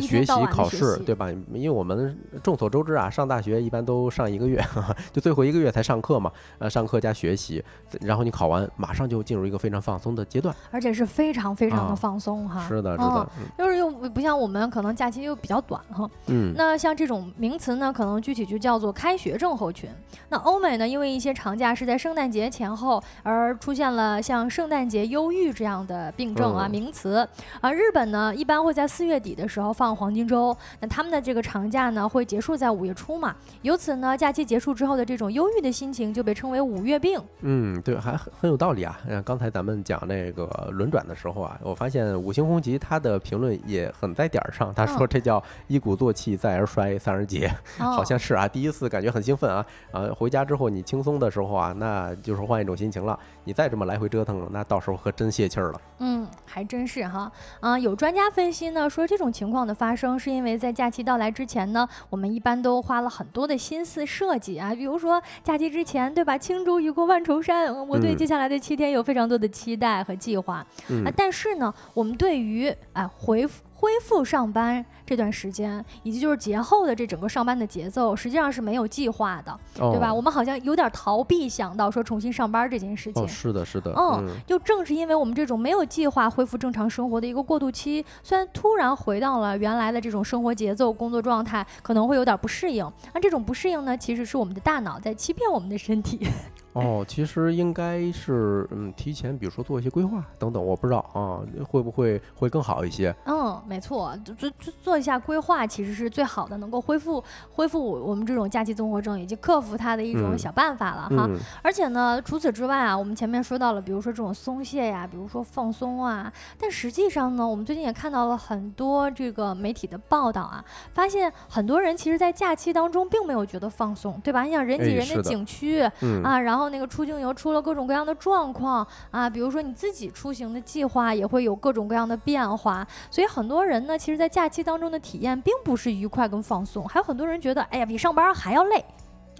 [0.00, 1.30] 学习考试，对吧？
[1.52, 4.64] 因为我们众所周知啊，上大学一般都上一个月，
[5.12, 6.30] 就最后一个月才上课嘛。
[6.58, 7.62] 呃，上课加学习，
[8.00, 12.66] 然后你考完马上就进入一个非常放松的阶段，而且是非常非常的放松哈。
[12.66, 16.08] 是的，是的，就是又不像我们可能假期又比较短哈。
[16.26, 16.52] 嗯。
[16.56, 19.88] 那像这种名词呢，可能具体就叫做开学症候群。
[20.28, 27.28] 那欧美呢，因为一些长假是在圣诞节前后而而出现了像圣诞节忧郁这样的病症啊名词
[27.60, 37.20] 啊，日本呢一般会在四月底的时候放黄金周，那他们的这个长假呢会结束在五月初嘛，由此呢假期结束之后的这种忧郁的心情就被称为五月病。
[37.42, 38.98] 嗯，对，还很很有道理啊。
[39.06, 53.18] 嗯，刚才咱们讲那个轮转的时候啊，我发现五星红旗他的评论也很在点儿上，他说这叫一鼓作气再而衰三而竭， 好像是啊，第一次感觉很兴奋啊，啊，回家之后你轻松的时候啊，那就是换一种心情了。
[53.44, 55.80] 你再这么来回折腾了，那到时候可真泄气儿了。
[55.98, 57.30] 嗯，还真是哈。
[57.60, 66.38] 啊，有专家分析呢，说这种情况的发生是因为在假期到来之前呢，我们一般都花了很多的心思设计啊，比如说假期之前，对吧？
[66.38, 71.10] 轻舟已过万重山，我对接下来的七天有非常多的期待和计划啊。
[71.16, 73.63] 但是呢，我们对于啊回复。
[73.84, 80.12] 恢复上班这段时间，以及就是节后的这整个上班的节奏，实际上是没有计划的，对吧？
[80.12, 83.28] 我们好像有点逃避想到说重新上班这件事情。
[83.28, 83.92] 是的，是的。
[83.94, 92.90] 嗯，就正是因为我们这种没有计划恢复正常生活的一个过渡期，虽然突然回到了原来的这种生活节奏、工作状态，可能会有点不适应。
[93.12, 96.26] 那这种不适应呢，其实是我们的大脑在欺骗我们的身体。
[96.74, 103.14] 哦，其实应该是嗯，提前比如说做一些规划等等，我不知道啊，会不会会更好一些？
[103.26, 111.30] 嗯，没错，做做做一下规划，其实是最好的，能够恢复恢复我们这种假期综合症以及克服它的一种小办法了哈。
[111.62, 124.42] 而且呢，除此之外啊，我们前面说到了，比如说这种松懈呀，比如说放松啊，但实际上呢，我们最近也看到了很多这个媒体的报道啊，发现很多人其实在假期当中并没有觉得放松，对吧？
[124.42, 125.80] 你想人挤人的景区
[126.24, 126.63] 啊，然后。
[126.68, 138.84] 那个出境游出了各种各样的状况啊，比如说你自己出行的计划也会有各种各样的变化，所以很多人呢，其实，在假期当中的体验并不是愉快跟放松，还有很多人觉得，哎呀，比上班还要累。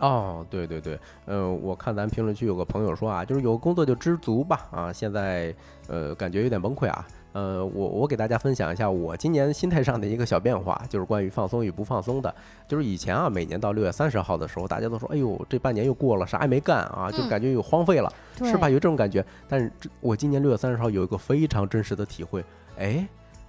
[0.01, 5.55] 哦，对对对，嗯，我看咱评论区有个朋友说啊，就是有工作就知足吧，啊，现在
[5.87, 7.07] 呃感觉有点崩溃啊。
[7.35, 12.33] 呃，我我给大家分享一下我今年心态上的一个小变化，就是关于放松与不放松的。
[12.69, 18.71] 就是以前啊，每年到六月三十号的时候，大家都说，哎呦，这半年又过了，啥也没干啊，就感觉又荒废了，是吧？
[18.71, 19.25] 有这种感觉。
[19.49, 22.45] 但是这我今年六月三十号有一个非常真实的体会，
[22.79, 23.05] 哎，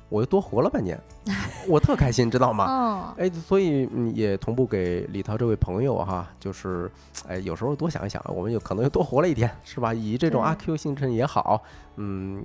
[0.09, 0.99] 我又多活了半年，
[1.69, 3.13] 我特开心，知道吗？
[3.19, 6.89] 哎，所以也同步给李涛这位朋友哈，就是，
[7.27, 9.93] 哎，有时候多想一想，我们有可能又多活了一天，是吧？
[9.93, 11.61] 以这种阿 Q 星辰也好，
[11.97, 12.43] 嗯。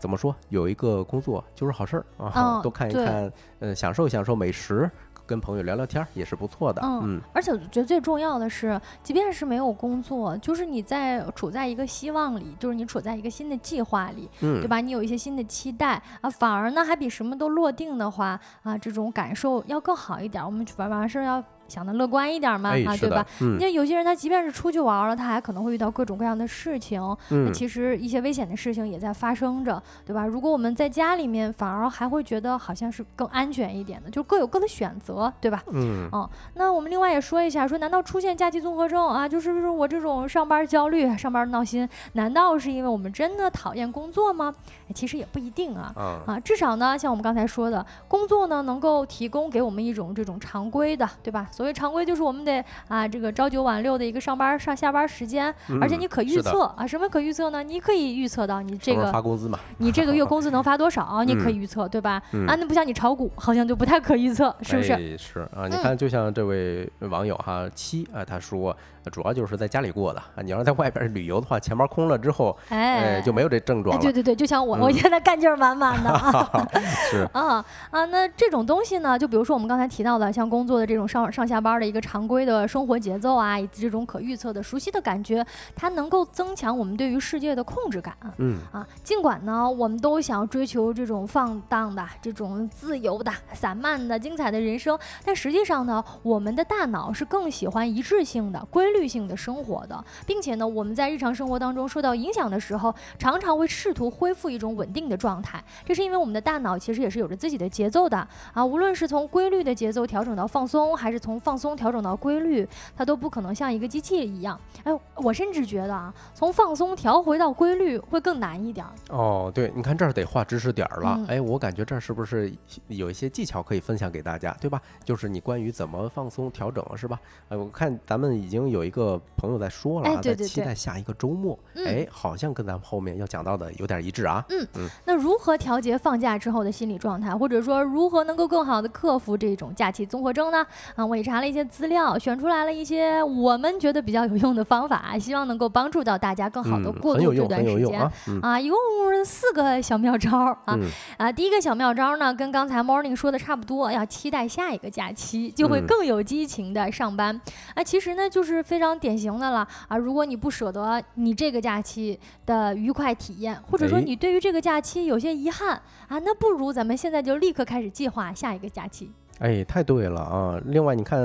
[0.00, 0.34] 怎么说？
[0.48, 4.90] 有一个工作就是好事儿啊，多看一看，嗯，享受享受美食，
[5.26, 6.80] 跟朋友聊聊天也是不错的。
[6.82, 14.80] 嗯，而且我觉得最重要的是，即便是没有工作，就是你在处在一个希望里，就是你处在一个新的计划里，对吧？
[14.80, 20.44] 你有一些新的期待啊，反而呢，还比什么都落定的话啊，这种感受要更好一点。
[20.44, 21.44] 我们反反而是要。
[21.70, 23.24] 想的乐观一点嘛，啊，对吧？
[23.40, 27.00] 因为有些人他即便是出去玩了，他还可能会遇到各种各样的事情。
[27.30, 30.26] 嗯，其实一些危险的事情也在发生着，对吧？
[30.26, 35.62] 如果我们在家里面，反而还会觉得好像是更安全一点的，就各有各的选择，对吧？
[35.72, 44.52] 嗯，哦，那我们另外也说一下，说难道出现假期综合症啊，就是说我这种上班焦虑、上班闹心，难道是因为我们真的讨厌工作吗？
[44.94, 45.92] 其实也不一定啊。
[46.26, 51.48] 啊，至少呢，像我们刚才说的，工作呢能够提供给我们一种这种常规的，对吧？
[51.60, 57.62] 所谓常规就是我们得啊，这个朝九晚六的一个上班上下班时间，而且你可预测啊，什么可预测呢？
[57.62, 61.22] 你可以预测到你这个发工资嘛，你这个月 工资能发多少？
[61.22, 62.12] 你可以预测，对吧？
[62.48, 65.18] 啊，那不像你炒股，好像就不太可预测，是不是？
[65.18, 68.74] 是啊，你看，就像这位网友哈七啊，他说
[69.10, 70.42] 主要就是在家里过的啊。
[70.42, 74.02] 你要是在外边旅游的话，钱包空了之后，哎，就没有这症状了。
[74.02, 76.68] 对对对，就像我，我现在干劲儿满满的啊。
[77.10, 88.14] 是啊啊，那这种东西呢，就比如说我们刚才提到的，像工作的这种上上下班的一个常规的生活节奏啊，以及这种可预测的熟悉的感觉，它能够增强我们对于世界的控制感。
[88.38, 105.62] 嗯啊，尽管呢，我们都想要追求这种放荡的、这种自由的、散漫的、精彩的人生，但实际上呢，我们的大脑是更喜欢一致性的、规律性的生活的，并且呢，我们在日常生活当中受到影响的时候，常常会试图恢复一种稳定的状态。
[105.84, 114.58] 这是因为我们的大脑其实也是有着自己的节奏的啊，无论是从规律的节奏调整到放松，还是从放松调整到规律，它都不可能像一个机器一样。
[114.84, 118.84] 哎，我甚至觉得啊，从放松调回到规律会更难一点。
[119.08, 121.24] 哦，对，你看这儿得画知识点了。
[121.28, 122.52] 哎，我感觉这儿是不是
[122.88, 124.80] 有一些技巧可以分享给大家，对吧？
[125.04, 127.20] 就是你关于怎么放松调整，是吧？
[127.48, 131.58] 哎，我看咱们已经有一个朋友在说了啊，在期待下一个周末。
[131.86, 134.44] 哎，好像跟咱们后面要讲到的有点一致啊。
[134.50, 134.88] 嗯嗯。
[135.04, 140.66] 那如何调节放假之后的心理状态，或者说如何能够更好的克服这种假期综合症呢？
[140.94, 148.10] 啊，我也查了一些资料，选出来了一些我们觉得比较有用的方法，希望能够帮助到大家更好的过渡这段时间
[148.42, 148.60] 啊。
[148.60, 148.78] 一共
[149.24, 150.78] 四个小妙招啊
[151.18, 151.30] 啊！
[151.30, 157.38] 第一个小妙招呢，跟刚才 Morning 说的差不多，要期待下一个假期，就会更有激情的上班。
[157.74, 159.96] 啊，其实呢，就是非常典型的了啊。
[159.96, 165.70] 如果你不舍得你这个假期的愉快体验，或者说你对于这个假期有些遗憾
[166.06, 169.10] 啊，那不如咱们现在就立刻开始计划下一个假期。
[169.40, 170.60] 哎，太对了啊！
[170.66, 171.18] 另外，你看，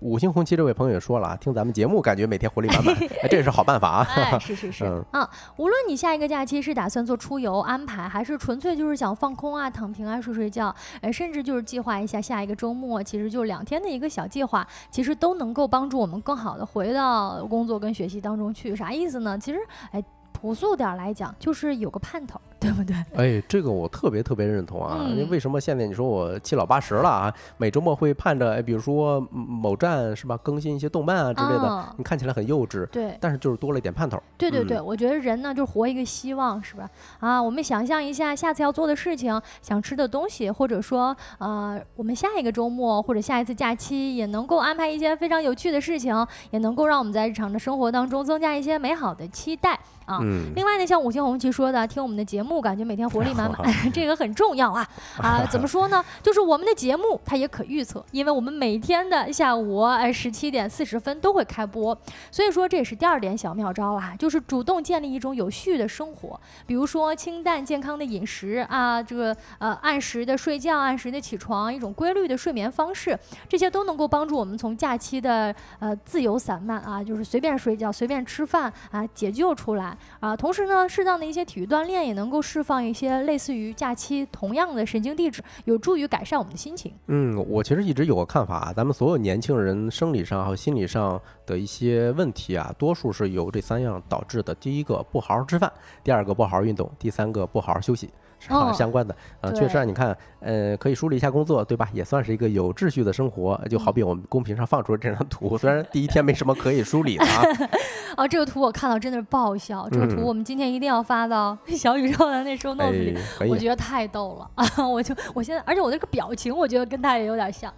[0.00, 4.08] 五星红旗这位朋友也说了啊，听咱们节目感觉每天活力满满， 哎，这也是好办法啊！
[4.16, 18.74] 哎，是是 是啊，无论你下一个假期是打算做出游安排，还是纯粹就是想放空啊、躺平啊、睡睡觉，哎，甚至就是计划一下下一个周末，其实就两天的一个小计划，其实都能够帮助我们更好的回到工作跟学习当中去。
[18.74, 19.38] 啥意思呢？
[19.38, 19.58] 其实，
[19.92, 20.02] 哎。
[20.44, 22.94] 朴素点来讲，就是有个盼头，对不对？
[23.16, 25.08] 哎，这个我特别特别认同啊！
[25.30, 27.34] 为什么现在你说我七老八十了啊？
[27.56, 34.22] 每周末会盼着，哎，比如说某站是吧，更新一些动漫啊之类的，你看起来很幼稚，对，但是就是多了一点盼头。
[34.36, 36.86] 对对对，我觉得人呢，就是活一个希望，是吧？
[37.20, 46.14] 啊，我们想象一下下次要做的事情，想吃的东西，或者说，呃，我们下一个周末或者下一次假期也能够安排一些非常有趣的事情，
[46.50, 49.80] 也能够让我们在日常的生活当中增加一些美好的期待。
[50.04, 50.18] 啊，
[50.54, 53.58] 另外呢，像五星红旗说的，听我们的节目，感觉每天活力满满，
[53.92, 54.86] 这个很重要啊
[55.18, 55.46] 啊！
[55.50, 56.04] 怎么说呢？
[56.22, 61.96] 就是我们的节目它也可预测，因为我们每天的下午哎十七点四十分都会开播，
[62.30, 79.93] 所以说这也是第二点小妙招啊，就是主动建立一种有序的生活，比如说清淡健康的饮食啊，这个呃按时的睡觉，按时的起床，一种规律的睡眠方式，这些都能够帮助我们从假期的呃自由散漫啊，就是随便睡觉、随便吃饭啊解救出来。
[80.20, 86.92] 啊，同时呢，适当的一些体育锻炼也能够释放一些类似于假期同样的神经递质，有助于改善我们的心情。
[87.06, 94.54] 嗯，我其实一直有个看法啊，咱们所有年轻人生理上和心理上的一些问题啊，多数是由这三样导致的。
[94.54, 95.70] 第一个，不好好吃饭；
[96.02, 98.10] 第二个，不好好运动；第三个，不好好休息。
[98.38, 101.88] 相关的，呃，确实啊，你看，呃，可以梳理一下工作，对吧？
[101.92, 103.60] 也算是一个有秩序的生活。
[103.70, 107.42] 就好比我们公屏上放出了这张图，虽然第一天没什么可以梳理的啊。
[108.16, 109.88] 哦，这个图我看到真的是爆笑。
[109.90, 113.18] 这个图我们今天一定要发到 小宇宙的那时候 notes 里，
[113.48, 114.64] 我觉得太逗了啊！
[114.86, 117.72] 我就我现在，而且我那个表情，我觉得跟他也有点像。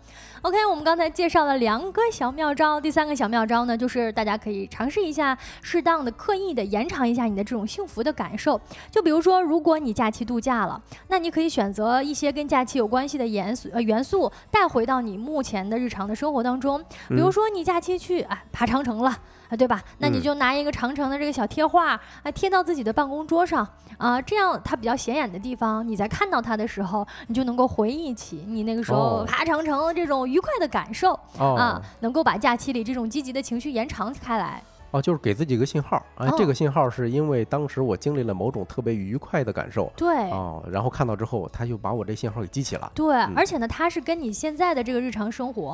[0.46, 8.60] OK，我们刚才介绍了两个小妙招，第三个小妙招呢，就是大家可以尝试一下，适当的、刻意的延长一下你的这种幸福的感受。
[8.88, 16.80] 就比如说，如果你假期度假了，那你可以选择一些跟假期有关系的元素呃元素带回到你目前的日常的生活当中。
[17.08, 19.18] 比如说，你假期去啊爬长城了。
[19.48, 19.80] 啊，对吧？
[19.98, 21.92] 那你就拿一个长城的这个小贴画
[22.24, 23.64] 啊，贴到自己的办公桌上
[23.96, 34.62] 啊，这样它比较显眼的地方，你在看到它的时候，你就能够回忆起你那个时候爬长城这种愉快的感受啊，能够把假期里这种积极的情绪延长开来。
[34.92, 45.68] 哦，就是给自己一个信号啊，这个信号是因为当时我经历了某种特别愉快的感受，对，哦，然后看到之后，他就把我这信号给激起了，对，而且呢，它是跟你现在的这个日常生活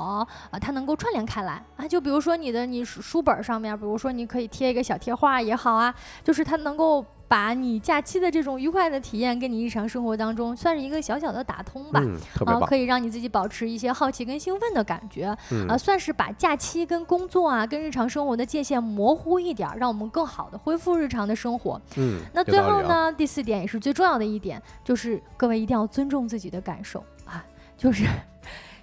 [0.50, 1.62] 啊，它能够串联开来。
[1.76, 5.94] 啊，就比如说你的你书本上面，比如说你可以贴一个小贴画也好啊，
[6.24, 7.04] 就是它能够。
[7.32, 11.98] 把你假期的这种愉快的体验跟你日常生活当中算是一个小小的打通吧，
[12.44, 15.34] 啊，可以让你自己保持一些好奇跟兴奋的感觉，
[15.66, 21.80] 啊，算是把假期跟工作啊跟日常生活的界限模糊一点，让我们更好的恢复日常的生活。
[21.96, 27.42] 嗯，那最后呢，第四点也是最重要的一点，就是各位一定要尊重自己的感受啊，
[27.78, 28.04] 就是。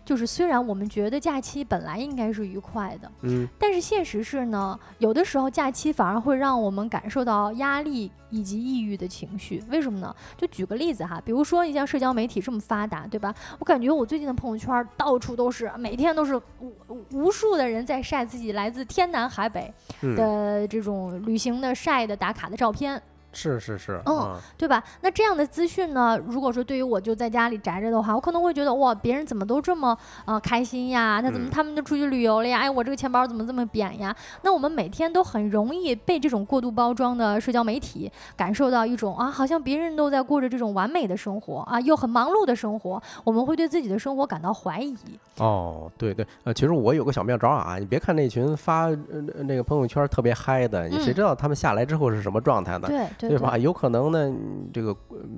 [0.09, 9.63] 就是虽然我们觉得假期本来应该是愉快的，嗯，但是现实是呢，有的时候假期反而会让我们感受到压力以及抑郁的情绪。
[9.69, 10.15] 为什么呢？
[10.35, 13.31] 就举个例子哈，比如说你像社交媒体这么发达，对吧？
[13.59, 16.73] 我感觉我最近的朋友圈到处都是，每天都是无
[17.11, 19.71] 无数的人在晒自己来自天南海北
[20.15, 22.99] 的这种旅行的晒的打卡的照片。
[23.31, 24.83] 是是是，嗯，对吧？
[25.01, 26.19] 那这样的资讯呢？
[26.27, 31.21] 如果说对于我就在家里宅着的话，我可能会觉得哇，别人怎么都这么呃开心呀？
[31.23, 32.59] 那怎么他们都出去旅游了呀？
[32.59, 34.15] 哎，我这个钱包怎么这么扁呀？
[34.41, 44.95] 那我们每天都很容易被这种过度包装的社交媒体感受到一种啊，好像别人都在过着这种完美的生活啊，又很忙碌的生活，我们会对自己的生活感到怀疑。
[45.37, 48.89] 哦，对对，呃，其实我有个小妙招啊，你别看那群发
[49.35, 52.87] 那个朋友圈特别嗨的，你谁知道他们下来之后是什么状态呢？
[52.87, 53.05] 对。
[53.27, 53.57] 对吧？
[53.57, 54.33] 有可能呢，
[54.73, 54.93] 这个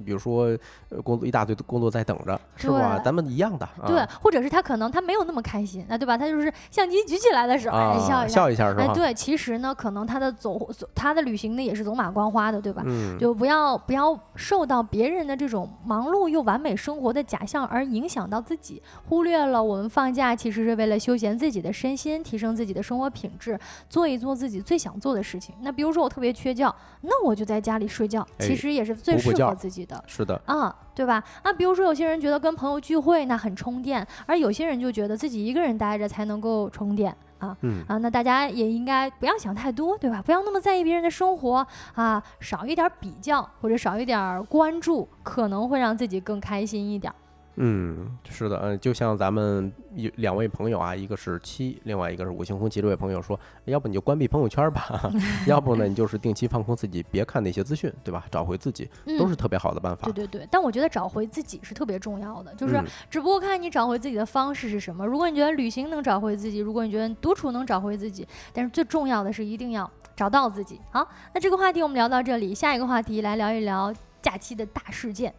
[0.05, 0.55] 比如说
[1.03, 2.99] 工作一大堆的工作在等着，是吧？
[3.03, 3.67] 咱们一样的。
[3.87, 6.15] 对，或者是他可能他没有那么开心，那对吧？
[6.15, 8.83] 他就是相机举起来的时候，哎，笑一笑一下是吧？
[8.83, 12.83] 哎，对，其实呢，可能他的走他的旅行呢也是走马观花的，对吧？
[12.85, 13.17] 嗯。
[13.17, 18.79] 就不要不要受到别人的这种忙碌又完美生活的假象而影响到自己，
[19.09, 23.59] 忽略了我们放假其实是为了休闲自己的身心，提升自己的生活品质，
[23.89, 25.55] 做一做自己最想做的事情。
[25.61, 26.71] 那比如说我特别缺觉，
[27.01, 27.70] 那我就在家。
[27.71, 31.23] 家里睡觉其实也是最适合自己的，是的啊，对吧？
[31.43, 37.55] 那，比如说有些人觉得跟朋友聚会那很充电，而有些人就觉得自己一个人待着才能够充电啊。
[37.61, 40.21] 嗯啊，那大家也应该不要想太多，对吧？
[40.21, 41.65] 不要那么在意别人的生活
[41.95, 47.13] 啊，少一点比较或者少一点关注，可能会让自己更开心一点。
[47.55, 55.11] 嗯，是的，嗯，就像咱们有两位朋友啊，一个是七，另外一个是五星红旗这位朋友说，要不你就关闭朋友圈吧，
[55.45, 58.25] 要不呢你就是定期放空自己，别看那些资讯，对吧？
[58.31, 58.89] 找回自己
[59.19, 60.05] 都是特别好的办法。
[60.05, 65.05] 对对对，但我觉得找回自己是特别重要的，就是只不过看你找回自己的方式是什么。
[65.05, 70.79] 如果你觉得旅行能找回自己，如果你觉得独处能找回自己，但是最重要的是一定要找到自己。
[70.91, 75.33] 好，那这个话题我们聊到这里，下一个话题来聊一聊假期的大事件。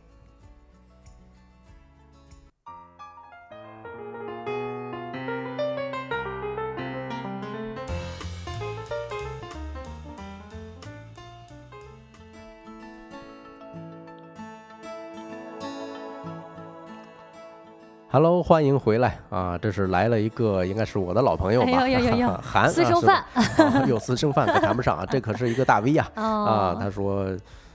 [18.13, 19.57] Hello，欢迎回来啊！
[19.57, 21.89] 这是来了一个，应该是我的老朋友吧？
[21.89, 23.25] 有 韩私生饭，
[23.89, 25.07] 有私生饭可谈不上啊！
[25.11, 26.07] 这可是一个大 V 呀！
[26.15, 27.27] 啊，他说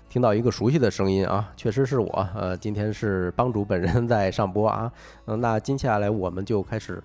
[0.08, 2.30] 听到一个熟悉的声音啊，确实是我。
[2.36, 4.92] 呃，今天是帮主本人在上播啊。
[5.26, 7.02] 嗯，那接下来我们就开始，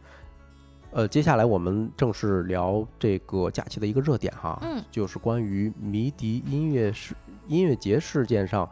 [0.91, 7.14] 呃，接下来我们正式聊这个假期的一个热点哈，嗯，就是关于迷笛音乐事
[7.49, 8.68] 音乐节事件上。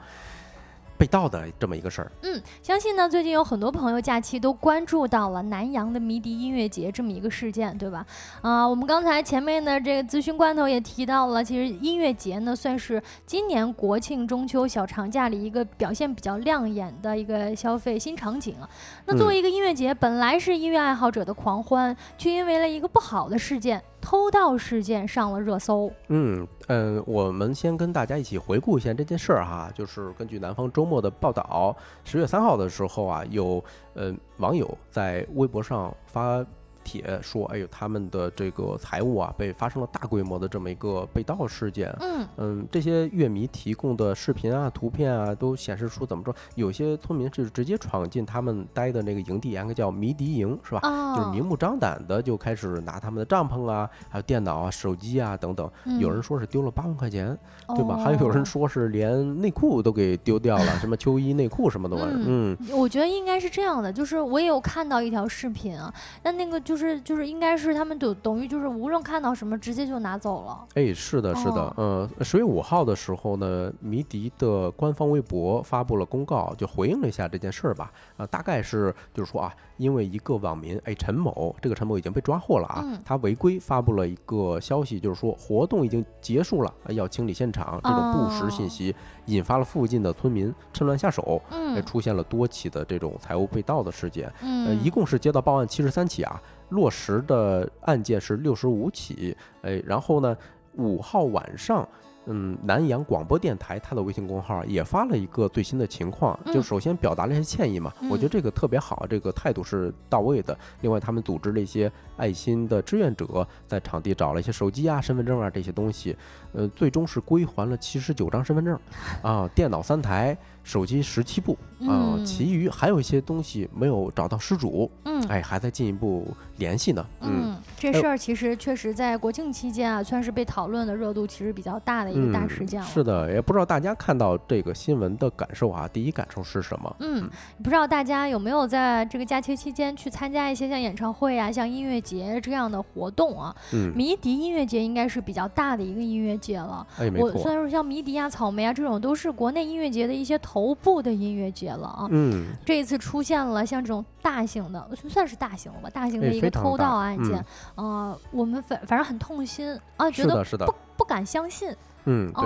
[1.01, 8.05] 被盗的这么一个事儿，嗯，相信呢，最近有很多朋友假期都关注到了南阳的迷笛音乐节这么一个事件，对吧？
[8.43, 18.69] 啊，我们刚才前面的这个咨询罐头也提到了，其实音乐节呢，算是今年国庆中秋小长假里一个表现比较亮眼的一个消费新场景了。
[19.07, 23.83] 那作为一个音乐节，本来是音乐爱好者的狂欢，却因为了一个不好的事件。
[24.01, 25.91] 偷盗事件上了热搜。
[26.09, 33.63] 嗯嗯，我们先跟大家一起回顾一下这件事儿哈，就是根据南方周末的报道，十月三号的时候啊，有
[33.95, 36.45] 呃网友在微博上发。
[36.85, 41.95] 帖说，哎呦，他们的这个财务啊，被发生了大规模的这么一个被盗事件。
[42.01, 46.35] 嗯嗯，这些乐迷提供的视频啊、图片啊，都显示出怎么说？
[46.55, 50.81] 有些村民是直接闯进他们待的那个营地，应该叫迷笛营，是吧？
[51.17, 55.71] 就是明目张胆的就开始拿他们的帐篷啊、还有电脑啊、手机啊等等。
[55.99, 57.37] 有人说是丢了八万块钱，
[57.75, 57.97] 对吧？
[57.97, 62.23] 还有人说是连内裤都给丢掉了，什么秋衣内裤什么的玩意儿。
[62.27, 66.59] 嗯，我觉得应该是这样的，就是我也有看到一条视频啊，那那个。
[66.71, 70.65] 就是就是应该是他们就等于就是无论看到什么直接就拿走了。
[70.75, 77.91] 哎，是的，是的，嗯，十月五号的时候呢，迷笛的官方微博发布了公告，就回应了一下这件事儿吧。
[78.19, 96.41] 呃，大概是就是说啊，因为一个网民哎陈某，这个陈某已经被抓获了啊，他违规发布了一个消息，就是说活动已经结束了，要清理现场，这种不实信息引发了附近的村民趁乱下手，嗯，出现了多起的这种财物被盗的事件，嗯，呃，一共是接到报案七十三起啊。
[96.69, 100.37] 落实的案件是六十五起，哎，然后呢，
[100.75, 101.89] 五号晚上，
[102.27, 110.57] 嗯，南阳广播电台它的微信公号也发了一个最新的情况，就首先表达了一些歉意嘛，我觉得这个特别好，这个态度是到位的。
[110.83, 116.17] 另外，他们组织了一些爱心的志愿者在场地找了一些手机啊、身份证啊这些东西，
[116.53, 118.79] 呃，最终是归还了七十九张身份证，
[119.23, 120.37] 啊，电脑三台。
[120.63, 121.57] 手机十七部
[121.89, 126.27] 啊，其余还有一些东西没有找到失主，嗯，哎，还在进一步
[126.57, 127.07] 联系呢。
[127.21, 132.87] 嗯，这事儿其实确实在国庆期间啊，算是被讨论的热度其实比较大的一个大事件了。
[132.89, 136.97] 是的，也不知道大家看到这个新闻的感受啊，第一感受是什么？
[136.99, 137.31] 嗯，
[137.63, 143.55] 不知道大家有没有在这个假期期间去参加一些像演唱会啊、像音乐节这样的活动啊？
[143.73, 146.85] 嗯，迷笛音乐节应该是比较大的一个音乐节了。
[146.99, 152.09] 哎，我虽然说像迷笛啊、草莓啊这种都是国内音乐节的一些头部的音乐节了啊。
[152.11, 154.89] 嗯，这一次出现了像这种大型的，
[155.21, 155.91] 算是大型了吧？
[155.91, 157.45] 大型的一个偷盗案件，
[157.75, 161.71] 呃，我们反反正很痛心啊，觉得不不敢相信。
[162.07, 162.45] 嗯，对。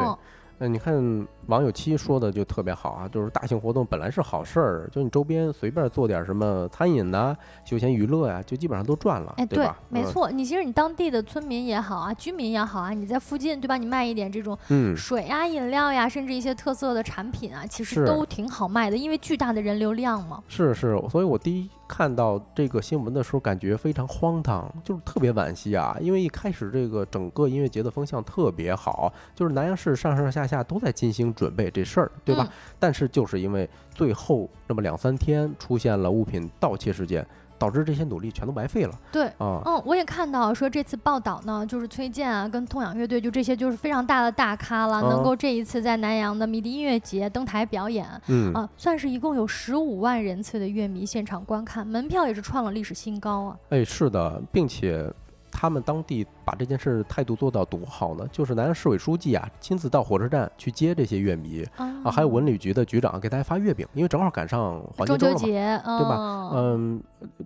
[0.59, 10.29] 嗯，你看网友七说的就特别好啊，就是大型活动本来是好事儿，就你周边随便做点什么餐饮呐、休闲娱乐呀，就基本上都赚了，哎，对没错。
[10.31, 13.77] 你其实你当地的村民也好啊，居民也好啊，你在附近对吧？
[13.77, 14.59] 你卖一点这种
[14.97, 20.43] 水啊、饮料呀，甚至一些特色的产品啊，其实都挺好卖的，因为巨大的人流量嘛。
[20.49, 21.71] 是是，所以我第一。
[21.87, 25.97] 看到这个新闻的时候，感觉非常荒唐，就是特别惋惜啊！
[26.01, 32.49] 因为一开始这个整个音乐节的风向特别好，就是南阳市上上下下都在进行准备这事儿，对吧？
[32.79, 37.27] 但是就是因为最后那么两三天出现了物品盗窃事件。
[37.59, 38.93] 导致这些努力全都白费了。
[39.11, 53.57] 对，啊，嗯，我也看到说这次报道呢，就是崔健啊，跟痛仰乐队，就这些就是非常大的大咖了，能够这一次在南阳的迷笛音乐节登台表演，嗯啊，算是一共有十五万人次的乐迷现场观看，门票也是创了历史新高啊。
[53.71, 55.13] 哎，是的，并且。
[55.57, 58.27] 他们当地把这件事态度做到多好呢？
[58.33, 66.51] 就是南阳市委书记啊，亲自到火车站去接这些乐迷啊，还有文旅局的局长给大家发月饼，因为正好赶上黄金周了嘛，对吧？
[66.55, 67.01] 嗯，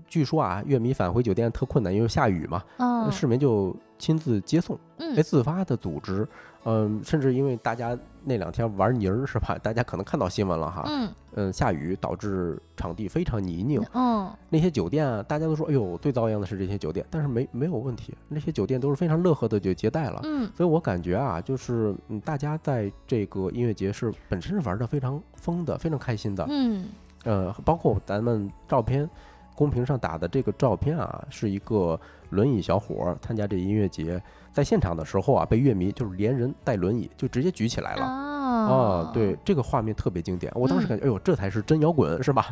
[0.07, 2.65] 据说啊，乐迷返回酒店特困难，因为下雨嘛，
[3.11, 6.23] 市民就亲自接送，哎，自发的组织。
[6.23, 6.29] 嗯，
[7.05, 9.59] 甚至因为大家那两天玩泥儿是吧？
[9.63, 10.85] 大家可能看到新闻了哈。
[10.87, 11.11] 嗯。
[11.35, 13.81] 嗯，下雨导致场地非常泥泞。
[13.95, 14.29] 嗯。
[14.49, 20.21] 那些酒店啊，大家都说，哎呦，最遭殃的是这些酒店，但是没没有问题，那些酒店都是非常乐呵的就接待了。
[20.25, 20.51] 嗯。
[20.57, 26.45] 所以我感觉啊，就是嗯，大家在这个音乐节是本身是玩的非常疯的，非常开心的。
[26.51, 26.87] 嗯。
[27.25, 29.09] 呃，包括咱们照片
[29.55, 31.99] 公屏上打的这个照片啊，是一个
[32.31, 34.21] 轮椅小伙参加这音乐节。
[34.59, 39.11] 在现场的时候啊，被乐迷就是连人带轮椅就直接举起来了啊！
[39.15, 40.53] 对，这个画面特别经典。
[40.57, 42.47] 我当时感觉，哎呦，这才是真摇滚，是吧？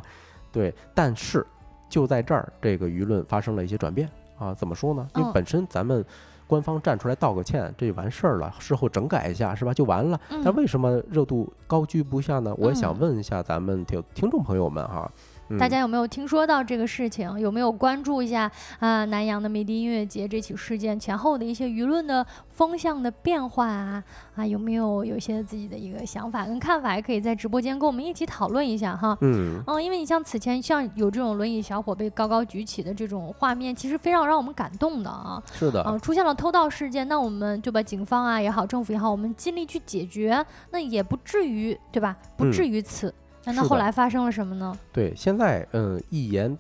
[0.53, 0.73] 对。
[0.95, 1.45] 但是
[1.89, 4.55] 就在这儿，这个舆论发生了一些转变啊！
[4.55, 5.05] 怎么说呢？
[5.17, 6.05] 因为本身咱们
[6.47, 9.75] 官方站出来道个歉，这就完事儿了，事后整改一下，是吧？
[9.75, 10.21] 就完了。
[10.45, 12.55] 但为什么热度高居不下呢？
[12.57, 15.11] 我也想问一下咱们听听众朋友们哈。
[15.59, 17.39] 大家有没有听说到这个事情？
[17.39, 19.05] 有没有关注一下啊？
[19.05, 24.03] 南阳的迷笛音乐节这起事件前后的一些舆论的风向的变化啊？
[24.35, 26.97] 啊，有没有有一些自己的一个想法跟看法？
[26.97, 29.17] 也可以在直播间跟我们一起讨论一下哈。
[29.21, 35.43] 嗯嗯，因为你像此前像有这种轮椅小伙被高高举起的这种画面，其实非常让我们感动的啊。
[35.53, 35.83] 是的。
[35.83, 42.17] 啊，出现了偷盗事件，那我们就把警方啊也好，政府也好，我们尽力去解决，那也不至于对吧？
[42.37, 43.15] 不至于此。
[43.55, 44.77] 那后来发生了什么呢？
[44.93, 46.57] 对，现在嗯，一言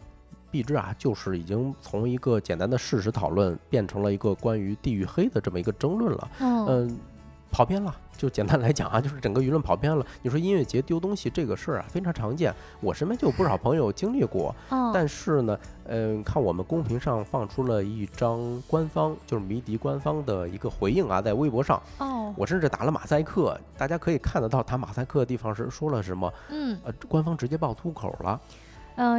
[0.50, 6.30] 蔽之啊，就是已经从一个简单的事实讨论变成了一个关于地域黑的这么一个争论了。
[6.40, 6.98] 嗯，
[7.50, 7.94] 跑偏了。
[8.16, 10.04] 就简单来讲啊， 就是整个舆论跑偏了。
[10.22, 14.54] 你说音乐节丢东西这个事儿啊，非常常见，我身边就有不少朋友经历过。
[14.92, 21.80] 但是呢，嗯，看我们公屏上放出了一张官方，就是迷笛官方的一个回应啊，在微博上。
[21.98, 22.34] 哦。
[22.36, 26.32] 我甚至打了马赛克，大家可以看得到打马赛克的地方是说了什么。
[26.50, 26.78] 嗯。
[26.84, 28.40] 呃，官方直接爆粗口了。
[28.42, 28.56] 嗯，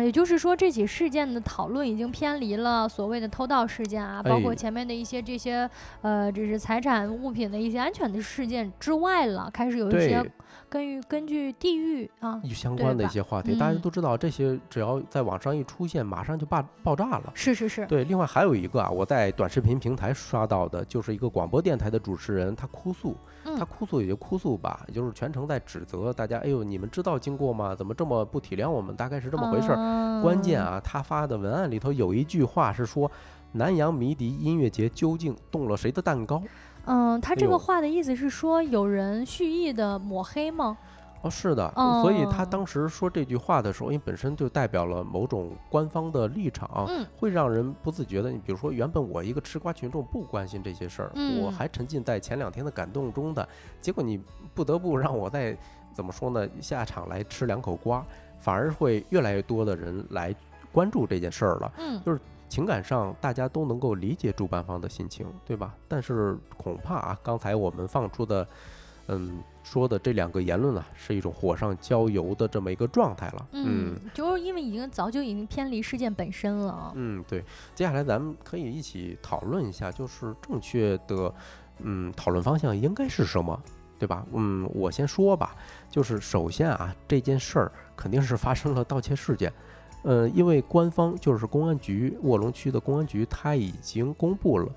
[0.03, 5.69] 也就是说，这起事件的讨论已经偏离了所谓的偷盗事件啊，包括前面的一些这些
[6.01, 10.23] 呃，这是财产物品的一些安全的事件之外了，开始有一些
[10.69, 13.55] 根据根据地域啊相关的一些话题。
[13.57, 17.31] 大家都知道，这些只要在网上一出现，马上就爆爆炸了。
[17.33, 17.85] 是是是。
[17.87, 23.15] 对，另外还有一个啊，我在短视频平台刷到的，就是一个广播电台的主持人，他哭诉。
[23.57, 26.37] 他哭诉也就哭诉吧，也就是全程在指责大家。
[26.39, 27.73] 哎呦，你们知道经过吗？
[27.73, 28.95] 怎么这么不体谅我们？
[28.95, 30.21] 大概是这么回事儿。
[30.21, 33.09] 关键啊，他发的文案里头有一句话是说
[33.53, 36.43] ：“南阳迷笛音乐节究竟动了谁的蛋糕？”
[36.87, 40.77] 嗯，他这个话的意思是说有人蓄意的抹黑吗？
[41.23, 41.71] 哦，是的，
[42.03, 48.31] 所以他当时说这句话的时候，因为本身就代表了某种官方的立场，会让人不自觉的。
[48.31, 51.11] 你比如说，原本我一个吃瓜群众不关心这些事儿，
[51.41, 53.47] 我还沉浸在前两天的感动中的，
[53.81, 54.21] 结果你
[54.53, 55.57] 不得不让我再
[55.91, 56.47] 怎么说呢？
[56.61, 58.05] 下场来吃两口瓜，
[58.39, 60.33] 反而会越来越多的人来
[60.71, 61.73] 关注这件事儿了。
[61.79, 62.19] 嗯，就是
[62.49, 65.73] 情感上大家都能够理解主办方的心情，对吧？
[65.87, 68.47] 但是恐怕啊，刚才我们放出的。
[69.09, 73.47] 嗯，说的这两个言论啊，是一种火上浇油的这么一个状态了。
[73.53, 76.91] 嗯，就是因为已经早就已经偏离事件本身了。
[76.93, 77.41] 嗯，对。
[77.73, 81.33] 接下来咱们可以一起讨论一下，就是正确的，
[81.79, 83.57] 嗯，讨论方向应该是什么，
[83.97, 84.25] 对吧？
[84.33, 85.55] 嗯，我先说吧，
[85.89, 89.49] 就是首先啊，这件事儿肯定是发生了盗窃事件。
[90.03, 94.71] 呃，因为官方就是公安局卧龙区的公安局，他已经公布了，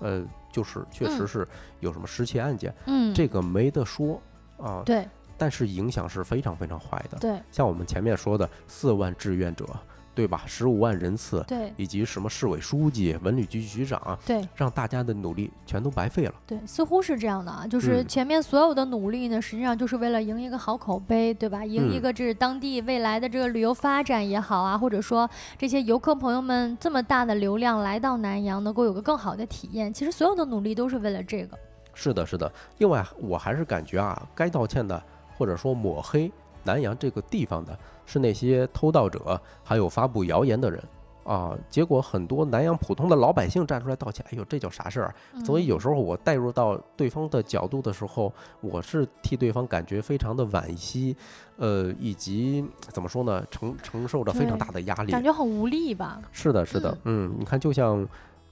[0.00, 1.46] 呃，就是确实是
[1.80, 4.20] 有什么失窃案件，嗯，这个没得说
[4.58, 5.08] 啊，对，
[5.38, 9.66] 但是影响是非常非常坏的，对，像我们前面说的四万志愿者。
[10.14, 10.42] 对吧？
[10.46, 16.34] 十五万人次，对，以及什么市委书记、文旅局局长，对，让大家的努力全都白费了。
[16.46, 21.64] 对，似乎是这样的啊，就是前面所有的努力呢，实际上就是为了赢一个好口碑，对吧？
[21.64, 29.92] 赢一个这是当地未来的这个旅游发展也好啊，或者说这些游客朋友们这么大的流量来到南阳，能够有个更好的体验。
[29.92, 31.58] 其实所有的努力都是为了这个。
[31.94, 32.50] 是的，是的。
[32.78, 35.02] 另外，我还是感觉啊，该道歉的，
[35.36, 36.30] 或者说抹黑
[36.64, 37.78] 南阳这个地方的。
[38.04, 40.82] 是那些偷盗者，还有发布谣言的人
[41.24, 41.56] 啊！
[41.70, 45.14] 结果很多南阳普通的老百姓站出来道歉，哎呦，这叫啥事儿？
[45.44, 51.16] 所以有时候我带入到对方的角度的时候，我是替对方感觉非常的惋惜，
[51.56, 56.20] 呃，以及怎么说呢，承承受着非常大的压力，感觉很无力吧？
[56.32, 58.06] 是的，是的，嗯，你看，就像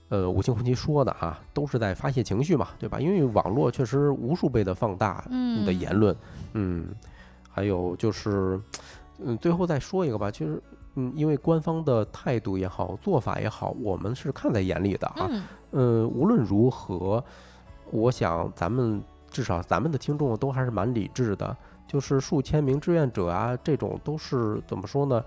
[0.08, 3.00] 呃五星红旗说的啊，都是在发泄情绪嘛，对吧？
[3.00, 6.16] 因为网络确实无数倍的放大你的言论，
[6.52, 6.86] 嗯，
[7.50, 8.60] 还有就是。
[9.22, 10.58] 嗯，最后再说一个吧，其实，
[10.94, 15.28] 嗯，因为官方的态度也好，做法也好，我们是看在眼里的啊。
[15.72, 17.22] 嗯，无论如何，
[17.90, 18.98] 我想咱们
[19.30, 21.54] 至少咱们的听众都还是蛮理智的，
[21.86, 25.22] 就是数千名志愿者啊，这种都是怎么说呢？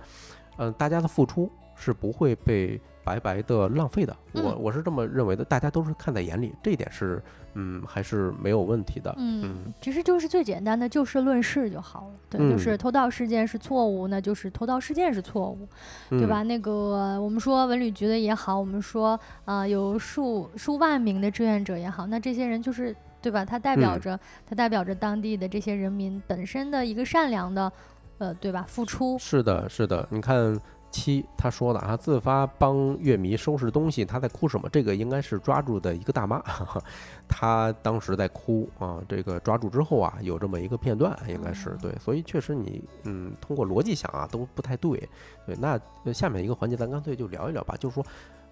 [0.57, 2.81] 嗯，大家的付出是不会被。
[3.03, 7.21] 白白的浪费的，我我是这么认为的，大家都是看在眼里，这一点是，
[7.53, 9.13] 嗯，还是没有问题的。
[9.17, 12.13] 嗯，其实就是最简单的就事论事就好了。
[12.29, 15.67] 对，就是偷盗事件是错误，那就是偷盗事件是错误，
[16.09, 16.43] 对吧？
[16.43, 23.43] 那个我们说文旅局的也好，我们说啊有数数万名的志愿者也好，那这些人就是对吧？
[23.43, 27.71] 他代表着他代表着当地的这些人民本身的一个善良的，
[28.19, 28.65] 呃，对吧？
[28.67, 30.57] 付出是的，是的，你看。
[30.93, 34.69] 七，他说的啊，自发帮乐迷收拾东西，他在哭什么？
[34.69, 36.41] 这个应该是抓住的一个大妈，
[37.27, 39.01] 她当时在哭啊。
[39.09, 45.09] 这个抓住之后啊，有这么一个片段，应该是对，所以确实你嗯，通过逻辑想啊，都不太对。
[45.45, 45.79] 对，那
[46.13, 48.05] 下面一个环节，咱干脆就聊一聊吧，就是说。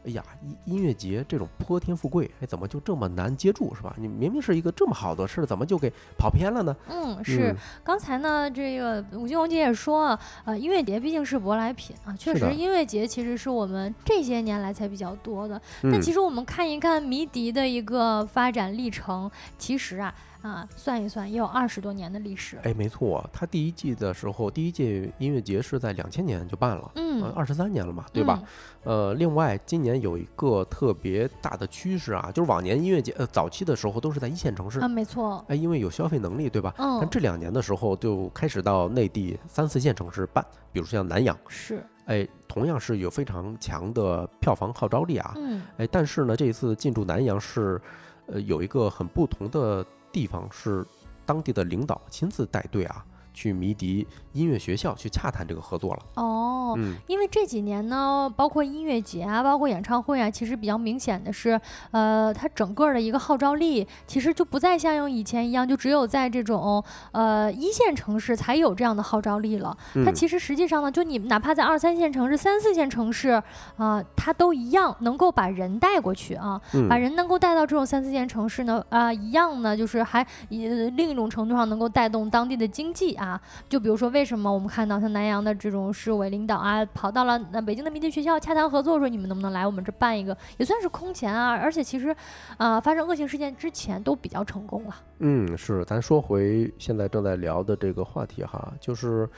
[0.04, 3.95] 哎呀，音音乐节这种泼天富贵，哎，怎么就这么难接住，是吧？
[3.97, 6.76] 你明明是一个这么好的事，怎么就给跑偏了呢？
[6.89, 7.56] 嗯，是。
[7.84, 15.62] 刚才呢，这个吴金红姐也说，呃，音乐节毕竟是舶来品啊，确实，音乐节其实是我们这些年来才比较多的。
[15.84, 20.14] 但其实我们看一看迷笛的一个发展历程，其实啊。
[20.41, 22.57] 啊，算一算也有二十多年的历史。
[22.63, 28.41] 哎，没错，它第一季的时候，第一届音乐节是在两千年就办了，嗯，二十三年了嘛，对吧？
[28.83, 36.73] 呃，另外今年有一个特别大的趋势啊，就是往年音乐节呃早期的时候都是在一线城市啊，没错，哎，因为有消费能力，对吧？
[36.77, 36.97] 嗯。
[36.99, 47.79] 但这两年的时候就开始到内地三四线城市办，比如像南阳，是，哎，同样是有非常强的票房号召力啊，嗯，哎，但是呢，这一次进驻南阳是，
[48.25, 49.85] 呃，有一个很不同的。
[50.12, 50.86] 地方是
[51.26, 53.05] 当地的领导亲自带队啊。
[53.34, 61.59] 去迷笛音乐学校去洽谈这个合作了哦，嗯，因为这几年呢，包括音乐节啊，包括演唱会啊，其实比较明显的是，
[61.91, 69.75] 呃，它整个的一个号召力其实就不再像用以前一样，就只有在这种呃一线城市才有这样的号召力了。
[70.05, 73.41] 它其实实际上呢，就你哪怕在二三线城市、三四线城市
[73.77, 83.17] 啊，它都一样能够把人带过去啊，把人能够带到这种三四线城市呢，啊，一样呢，就是还呃另一种程度上能够带动当地的经济。
[83.22, 91.51] 啊，就比如说，为什么我们看到像南阳的这种市委领导啊，跑到了那北京的民间学校洽谈合作，说你们能不能来我们这办一个，也算是空前啊。
[91.51, 92.15] 而且其实，
[92.57, 94.95] 啊，发生恶性事件之前都比较成功了。
[95.19, 95.86] 嗯，是。
[95.86, 99.30] 咱说回现在正在聊的这个话题哈，就是，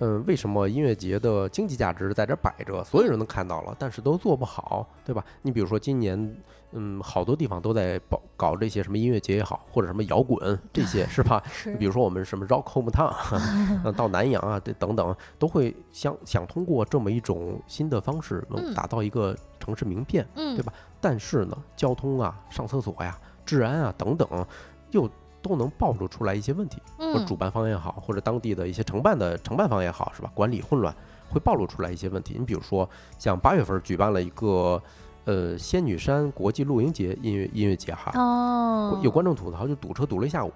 [0.00, 5.24] 嗯，为什么音乐节的经济价值在这摆着，所有人都看到了，但是都做不好，对吧？
[5.40, 6.36] 你比如说今年。
[6.72, 11.42] 嗯，好多地方都在搞搞这些什么音乐节也好，或者什么摇滚这些是吧？
[11.52, 11.74] 是。
[11.76, 20.72] 比如说我们什么 Rock Hometown， 到南阳啊，这等等，都会想想通过这么一种新的方式，能打造一个城市名片，对吧？
[21.00, 24.46] 但是呢，交通啊、上厕所呀、治安啊等等，
[24.92, 25.10] 又
[25.42, 26.80] 都能暴露出来一些问题。
[26.98, 27.26] 嗯。
[27.26, 30.30] 主办方也好，或者当地的一些承办的承办方也好，是吧？
[30.34, 30.94] 管理混乱
[31.28, 32.36] 会暴露出来一些问题。
[32.38, 34.80] 你比如说，像八月份举办了一个。
[35.30, 40.52] 呃，仙女山国际露营节音乐音乐节哈，哦，有观众吐槽，就堵车堵了一下午。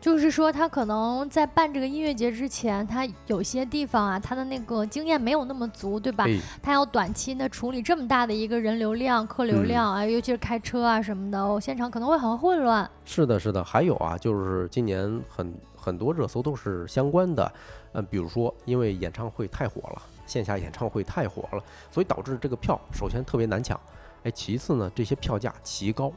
[0.00, 6.24] 就是说，他可能在办这个音乐节之前，他有些地方啊，他的那个经验没有那么足，对吧？
[6.62, 12.90] 他要短期的处理这么大的一个人流量、客流量啊，尤其是开车啊什么的，现场可能会很混乱。
[13.04, 13.62] 是的，是的。
[13.62, 17.52] 还有啊，就是今年很很多热搜都是相关的，
[17.92, 23.78] 嗯，比如说因为演唱会太火了，线下演唱会太火了，所以导致这个票首先特别难抢，
[24.24, 26.12] 哎，其次呢，这些票价奇高。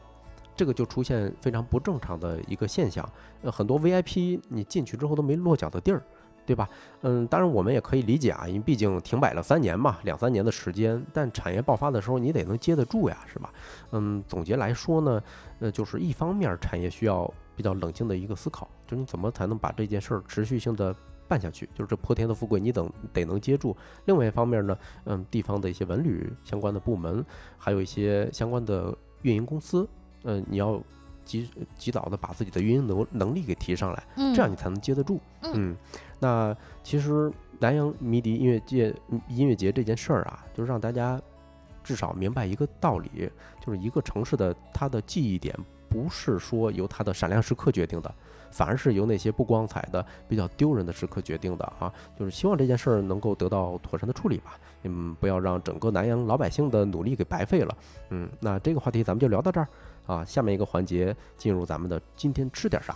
[0.55, 3.08] 这个就出现非常不正常的一个现象，
[3.43, 6.01] 呃，很多 VIP 你进去之后都没落脚的地儿，
[6.47, 6.68] 对吧？
[7.01, 13.53] 嗯，当然我们也可以理解啊，因为毕竟停摆了三年嘛，两三年的时间，但产业爆发的时候你得能接得住呀，是吧？
[13.91, 15.22] 嗯，总结来说呢，
[15.60, 20.95] 呃，就是一方面产业需要比较冷静的一个思考，就是你怎么才能把这件事儿持续性的
[21.28, 23.75] 办下去，就是这泼天的富贵你等得能接住。
[24.05, 27.23] 另外一方面呢，嗯，地方的一些文旅相关的部门，
[27.57, 29.88] 还有一些相关的运营公司。
[30.23, 30.82] 嗯，你要
[31.23, 34.03] 及及早的把自己的运营能能力给提上来，
[34.34, 35.19] 这样你才能接得住。
[35.41, 35.75] 嗯，
[36.19, 38.93] 那其实南阳迷笛音乐界
[39.28, 41.21] 音乐节这件事儿啊，就是让大家
[41.84, 43.30] 至少明白一个道理，
[43.65, 45.55] 就是一个城市的它的记忆点
[45.88, 48.13] 不是说由它的闪亮时刻决定的，
[48.52, 51.91] 反而是由那些不光彩的、比较丢人的时刻决定的啊。
[52.18, 57.78] 就是希望这件事儿能够得到妥善的处理吧，嗯，不要让整个南阳老百姓的努力给白费了。
[58.10, 59.68] 嗯，那这个话题咱们就聊到这儿。
[60.06, 62.95] 啊，下面一个环节进入咱们的今天吃点啥。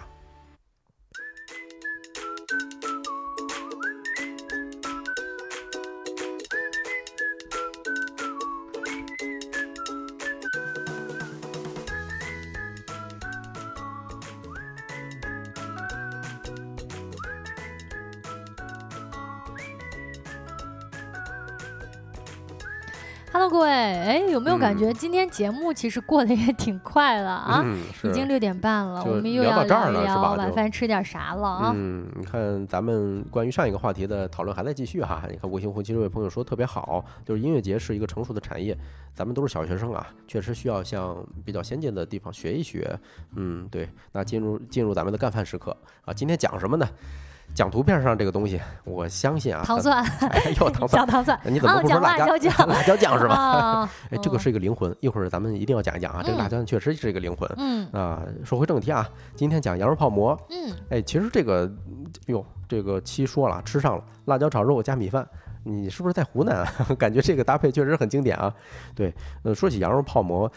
[23.34, 27.66] Hello，各位，哎，有没有感觉今天节目其实过得也挺快了啊？
[28.04, 31.72] 已经六点半了，我们又要聊一聊晚饭吃点啥了啊？
[31.74, 35.24] 嗯，你看咱们关于上一个话题的讨论还在继续哈。
[35.30, 38.78] 你看吴星红其实这位朋友说特别好，就是音乐节是一个成熟的产业，
[39.14, 43.00] 咱们都是小学生啊，确实需要向比较先进的地方学一学。
[43.36, 46.86] 嗯，对，那进入进入咱们的干饭时刻啊，今天讲什么呢？
[47.54, 52.54] 讲图片上这个东西，我相信啊，糖蒜， 哎呦，糖蒜，糖蒜，你怎么不说辣椒酱？
[52.68, 53.90] 辣椒酱是吧？
[54.10, 56.22] 哎，这个是一个灵魂，一会儿咱们一定要讲一讲啊。
[56.24, 57.50] 这个辣椒酱确实是一个灵魂。
[57.58, 60.40] 嗯啊，说回正题啊，今天讲羊肉泡馍。
[60.50, 61.70] 嗯，哎，其实这个，
[62.28, 65.28] 哟，这个七说了，吃上了辣椒炒肉加米饭，
[65.64, 66.64] 你是不是在湖南？
[66.64, 66.74] 啊？
[66.98, 68.54] 感觉这个搭配确实很经典啊。
[68.96, 70.50] 对，呃，说起羊肉泡馍，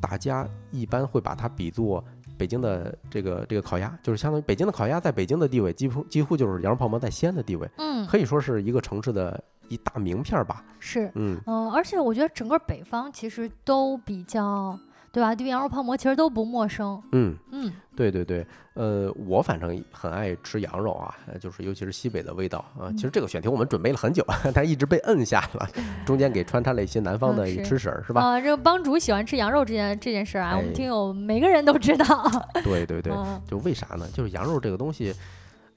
[0.00, 2.04] 大家一般会把它比作。
[2.36, 10.64] 北京的这个这个烤鸭，就是相当于北京的烤鸭在北京的地位，几乎几乎就是羊肉泡馍在西安的地位，嗯，可以说是一个城市的一大名片吧。
[10.78, 14.78] 是，嗯嗯，而且我觉得整个北方其实都比较。
[15.14, 15.32] 对吧？
[15.34, 17.00] 对羊肉泡馍其实都不陌生。
[17.12, 18.44] 嗯嗯，对对对，
[18.74, 22.90] 呃，我反正很爱吃羊肉啊，就是尤其是西北的味道啊。
[22.96, 25.68] 其实这个选题我们准备了很久， 但一直被摁下了，
[26.04, 28.20] 中间给穿插了一些南方的吃食，是吧？
[28.20, 32.04] 啊，这个帮主喜欢吃羊肉这件这件事啊，我们听友每个人都知道。
[32.64, 33.12] 对对对，
[33.46, 34.08] 就为啥呢？
[34.12, 35.14] 就是羊肉这个东西，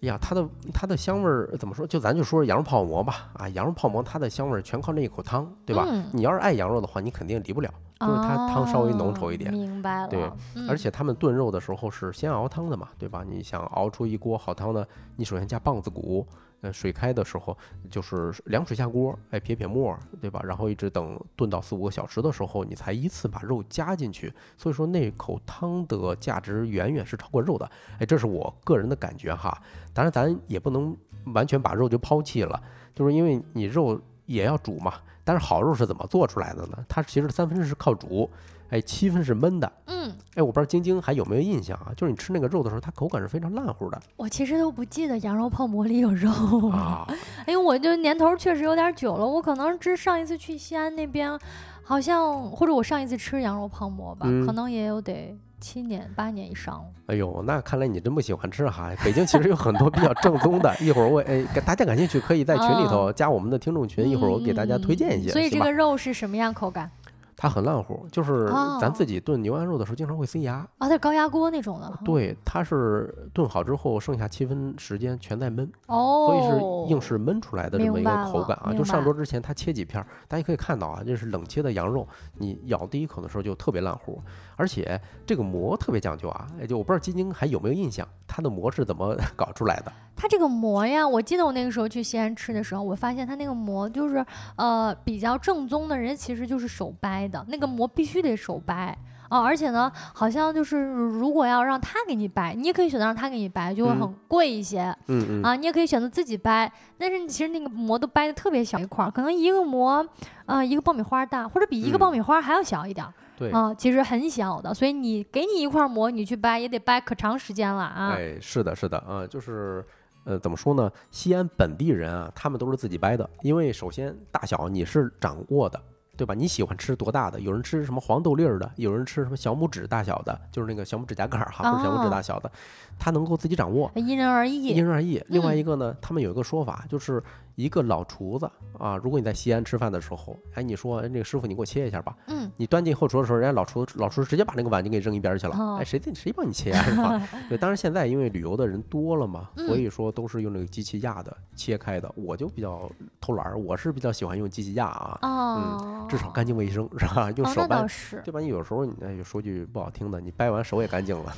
[0.02, 1.86] 呀，它的它的香味儿怎么说？
[1.88, 5.88] 就咱就说羊肉泡馍吧，啊，羊肉泡馍它的香味儿全靠那一口汤，对吧？
[6.14, 7.70] 你要是爱羊肉的话，你肯定离不了。
[8.00, 10.08] 就是它汤稍微浓稠一点，明白了。
[10.08, 10.32] 对，
[10.70, 13.26] 而且他们炖肉的时候是先熬汤的嘛，对吧？
[13.28, 14.86] 你想熬出一锅好汤呢，
[15.16, 16.24] 你首先加棒子骨，
[16.62, 17.56] 呃，水开的时候
[17.90, 20.42] 就是凉水下锅，哎，撇撇沫，对吧？
[20.44, 24.34] 然后一直等炖到四五个小时的时候，你才依次把肉加进去。
[24.58, 29.56] 所以说那口汤的价值远远是超过肉的，哎，这是我个人的感觉哈。
[29.94, 30.98] 当然咱也不能
[31.34, 32.60] 完全把肉就抛弃了，
[32.96, 34.96] 就是因为你肉也要煮嘛。
[35.24, 36.86] 但是好肉是怎么做出来的呢？
[36.88, 38.28] 它其实三分是靠煮，
[38.70, 39.72] 哎，七分是焖的。
[39.86, 41.92] 嗯，哎，我不知道晶晶还有没有印象啊？
[41.98, 44.00] 就是你吃那个肉的时候，它口感是非常烂乎的。
[44.16, 46.30] 我其实都不记得羊肉泡馍里有肉
[46.70, 47.08] 啊，
[47.48, 51.38] 因为我就年头确实有点久了，我可能是上一次去西安那边，
[51.84, 55.36] 好像或者我上一次吃羊肉泡馍吧，可能也有得。
[55.60, 58.92] 七年八年以上了哎呦，那看来你真不喜欢吃哈。
[59.04, 65.32] 北京其实有很多比较正宗的，一会儿我哎，大家感兴趣可以在群里头加我们的听众群，一会儿我给大家推荐一些。
[65.32, 66.92] 所以这个肉是什么样口感？
[67.40, 68.48] 它很烂糊，就是
[68.82, 70.88] 咱自己炖牛羊肉的时候经常会塞牙啊。
[70.88, 72.00] 它是高压锅那种的。
[72.04, 78.74] 对，它是炖好之后剩下七分时间全在焖，哦，所以是硬是焖出来的这么一个口感啊。
[78.74, 84.20] 就上桌之前它切几片，大家可以看到啊，这是冷切的羊肉，你咬第一口的时候就特别烂乎，
[84.58, 86.46] 而且这个馍特别讲究啊。
[86.60, 89.94] 哎，就我不知道晶晶还有没有印象，它的馍是怎么 搞出来的？
[90.18, 98.98] 它这个馍呀，我记得我那个时候去西安吃的时候，我发现它那个馍就是呃比较正宗的人其实就是手掰的，那个馍必须得手掰，
[99.30, 104.86] 哦，而且呢，好像就是如果要让他给你掰，你也可以选择让他给你掰，就会很贵一些。
[105.06, 105.44] 嗯嗯。
[105.44, 110.04] 啊，你也可以选择自己掰，但是其实那个馍都掰的特别小一块儿，可能一个馍，
[110.48, 113.06] 啊，一个爆米花大，或者比一个爆米花还要小一点。
[113.38, 113.52] 对。
[113.52, 118.10] 啊，其实很小的，所以你给你一块膜，你去掰也得掰可长时间了啊。
[118.16, 119.86] 哎，是的，是的，啊，就是，
[120.26, 120.92] 呃，怎么说呢？
[121.12, 125.80] 西安本地人啊，他们都是自己掰的，因为首先大小你是掌握的。
[126.18, 126.34] 对吧？
[126.34, 127.40] 你喜欢吃多大的？
[127.40, 132.52] 有人吃什么黄豆粒儿的，有人吃什么小拇指大小的，就是那个小拇指甲盖儿哈，不是小拇指大小的，
[133.00, 135.22] 他能够自己掌握，因人而异，因人而异。
[135.28, 137.22] 另外一个呢，他们有一个说法，就是
[137.56, 146.84] 一个老厨子啊，如果你在西安吃饭的时候，哎，你说那个师傅，你给我切一下吧，嗯，你端进后厨的时候，人家老厨老厨直接把那个碗就给扔一边去了，哎，谁谁帮你切啊？
[146.84, 147.28] 是吧？
[147.50, 152.12] 对，当然现在因为旅游的人多了嘛，所以说都是用那个机器压的切开的。
[152.16, 152.90] 我就比较
[153.22, 156.88] 偷懒儿，我是比较喜欢用机器压啊，嗯，至少干净卫生。
[156.98, 157.32] 是吧？
[157.36, 157.86] 用手掰，
[158.24, 158.40] 对吧？
[158.40, 161.34] 你有时候，哎，说句不好听的，你掰完手也干净了。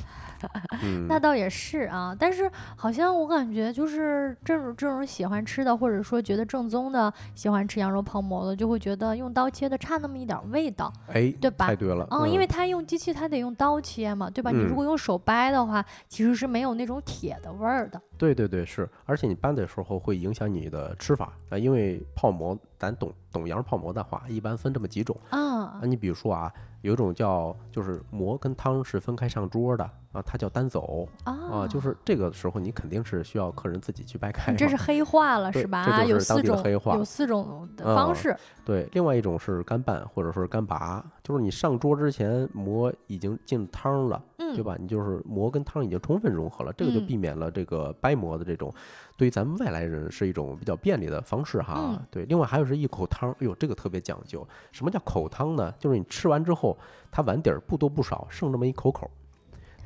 [0.82, 2.16] 嗯， 那倒也是啊。
[2.18, 10.92] 但是好像我感觉，就是这种这种喜欢吃的，或者说觉得正宗的，喜欢吃羊肉泡馍的，就会觉得用刀切的差那么一点味道。
[11.08, 11.66] 哎，对吧？
[11.66, 12.06] 太对了。
[12.10, 14.50] 嗯，因为他用机器，他得用刀切嘛，对吧？
[14.50, 18.00] 你如果用手掰的话，其实是没有那种铁的味儿的。
[18.16, 18.88] 对对对，是。
[19.06, 22.58] 而且你掰的时候会影响你的吃法啊，因为泡馍。
[22.80, 25.78] 咱懂懂羊肉泡馍的话，一般分这么几种啊。
[25.82, 26.50] 你比如说啊，
[26.80, 31.68] 有一种叫就是馍跟汤是分开上桌的啊，它叫单走啊。
[31.68, 34.52] 就是这个时候你肯定是需要客人自己去掰开。
[34.56, 35.84] 这是黑化了是吧？
[35.98, 36.96] 这就是当地的黑化。
[36.96, 38.34] 有四种的方式。
[38.64, 44.74] 对，另外一种是干拌或者说是干拔，就是你上桌之前馍已经进汤了，对吧？
[44.80, 48.72] 你就是馍跟汤已经充分融合了，这个就避免了这个掰馍的这种。
[49.20, 52.24] 对于咱们外来人是一种比较便利的方式哈，对。
[52.24, 54.48] 另外还有是一口汤，哎呦，这个特别讲究。
[54.72, 55.70] 什么叫口汤呢？
[55.78, 56.74] 就是你吃完之后，
[57.10, 59.10] 它碗底儿不多不少，剩这么一口口，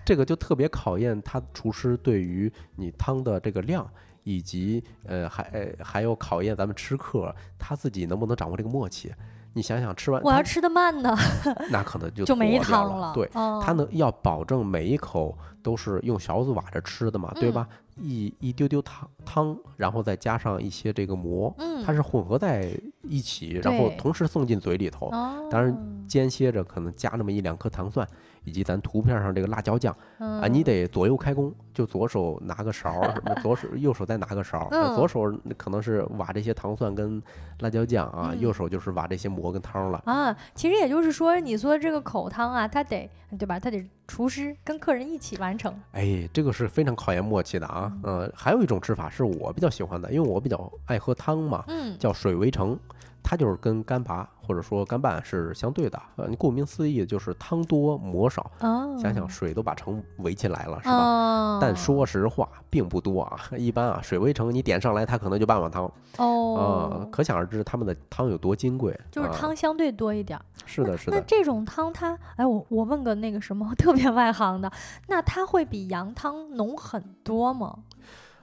[0.04, 3.84] 这个就特别考验他厨师对于你汤的这个量，
[4.22, 9.12] 以及呃还还有考验咱们吃客他自己能不能掌握这个默契。
[9.52, 11.12] 你想想，吃完我要吃的慢呢，
[11.72, 13.12] 那可能就就没汤了。
[13.12, 17.68] 对，他能要保证每一口都是用勺子挖着吃的嘛，对吧？
[17.96, 22.70] 一一丢丢汤汤，然后再加上一些这个馍，它是混合在
[23.02, 25.10] 一起，然后同时送进嘴里头。
[25.50, 25.76] 当然
[26.08, 28.06] 间歇着可能加那么一两颗糖蒜，
[28.44, 37.22] 以及咱图片上这个辣椒酱啊，你得左右开工，就左手拿个勺，什么 左手右手再拿个勺，左手可能是挖这些糖蒜跟
[37.60, 40.36] 辣椒酱啊，右手就是挖这些馍跟汤了啊。
[40.54, 43.58] 其实也就是说，你说这个口汤啊，它得对吧？
[43.58, 45.74] 它得厨师跟客人一起完成。
[45.92, 47.92] 哎，这个是非常考验默契的啊。
[48.02, 52.78] 嗯，还有一种吃法是我比较喜欢的，因为我比较爱喝汤嘛，嗯，叫水围城，
[53.22, 56.00] 它就是跟干拔或者说干拌是相对的。
[56.16, 58.50] 呃，你顾名思义就是汤多馍少。
[58.60, 61.58] 哦，想想水都把城围起来了，是吧？
[61.60, 65.90] 但说实话并不多啊，一般啊，水围城你点上来，它可能就半碗汤。
[66.18, 68.98] 哦，可想而知他们的汤有多金贵。
[69.10, 70.38] 就是汤相对多一点。
[70.66, 71.16] 是的，是的。
[71.16, 74.70] 那这种汤它，哎，我我问个那个什么特 别外行的，
[75.08, 77.78] 那它会比羊汤浓很多吗？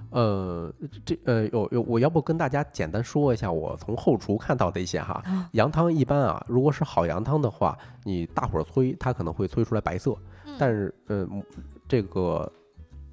[0.09, 0.73] 呃，
[1.05, 5.21] 这呃有有，我要不跟大家简单说一下我从后厨看到的一些哈。
[5.51, 10.15] 羊汤一般啊，如果是好羊汤的话，你大火催它可能会催出来白色，
[10.57, 11.27] 但是呃
[11.87, 12.51] 这个。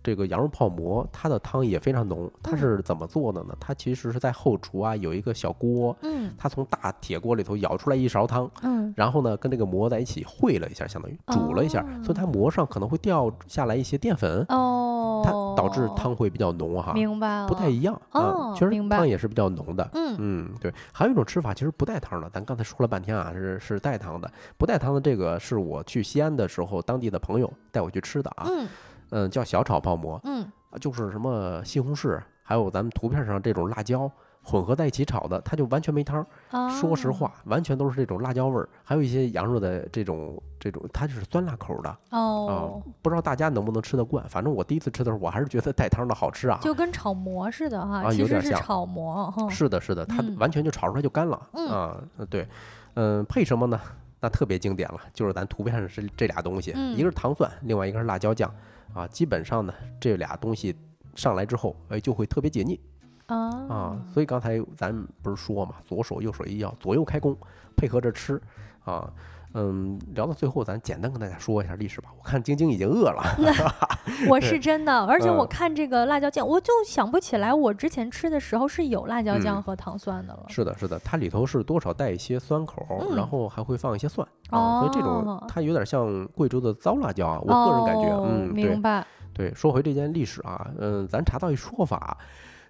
[0.03, 2.31] 这个羊肉泡馍，它的汤也非常浓。
[2.43, 3.55] 它是怎么做的呢？
[3.59, 15.31] 它其实是在后厨啊，有一个小锅，嗯，它从大铁锅里头舀出来一勺汤，嗯，然后呢，跟这个馍在一起烩了一下，相当于煮了一下，所以它馍上可能会掉下来一些淀粉，哦，它
[15.61, 18.01] 导致汤会比较浓哈，明白了，不太一样。
[18.11, 20.17] 啊，其实汤也是比较浓的，嗯。
[20.21, 20.73] 嗯，对。
[20.93, 28.67] 还有一种吃法，其实不带汤的，咱刚才说了半天啊，是是带汤的，不带汤的这个是我去西安的时候，当地的朋友带我去吃的啊，嗯
[29.11, 30.47] 嗯，叫小炒泡馍，嗯。
[30.79, 34.09] 就是什么西红柿，还有咱们图片上这种辣椒
[34.43, 36.25] 混合在一起炒的，它就完全没汤。
[36.71, 41.97] 说实话，完全都是这种辣椒味儿，还有一些羊肉的这种这种，它就是酸辣口的。
[42.11, 44.23] 哦，不知道大家能不能吃得惯？
[44.29, 46.59] 反正我第一次吃的时候，我还是觉得带汤的好吃啊。
[46.61, 49.33] 就跟炒馍似的哈，其实是炒馍。
[49.49, 51.49] 是的，是的，它完全就炒出来就干了。
[51.71, 51.97] 啊，
[52.29, 52.47] 对，
[52.93, 53.81] 嗯，配什么呢？
[54.21, 58.53] 那特别经典了，就是咱图片上是这俩东西，一个是糖蒜，另外一个是辣椒酱。
[58.95, 60.75] 啊，基本上呢，这俩东西
[61.15, 62.81] 上来之后，哎，就会特别解腻。
[63.27, 67.37] 啊，所以刚才咱不是说嘛，左手右手一要左右开弓，
[67.77, 68.41] 配合着吃
[68.85, 69.13] 啊。
[69.55, 72.11] 嗯，聊到最后，咱简单跟大家说一下历史吧。
[72.19, 73.23] 我看晶晶已经饿了
[74.29, 80.45] 我是真的，而且我看这个辣椒酱，我就想不起来我之前吃的时候是有辣椒酱和糖蒜的了。
[80.49, 87.41] 是的，是的，它里头是多少带一些酸口，然后还会放一些蒜啊，所以这种它有点像贵州的糟辣椒啊。
[87.41, 89.07] 我个人感觉，嗯，明白。
[89.33, 92.17] 对，说回这件历史啊，嗯，咱查到一说法。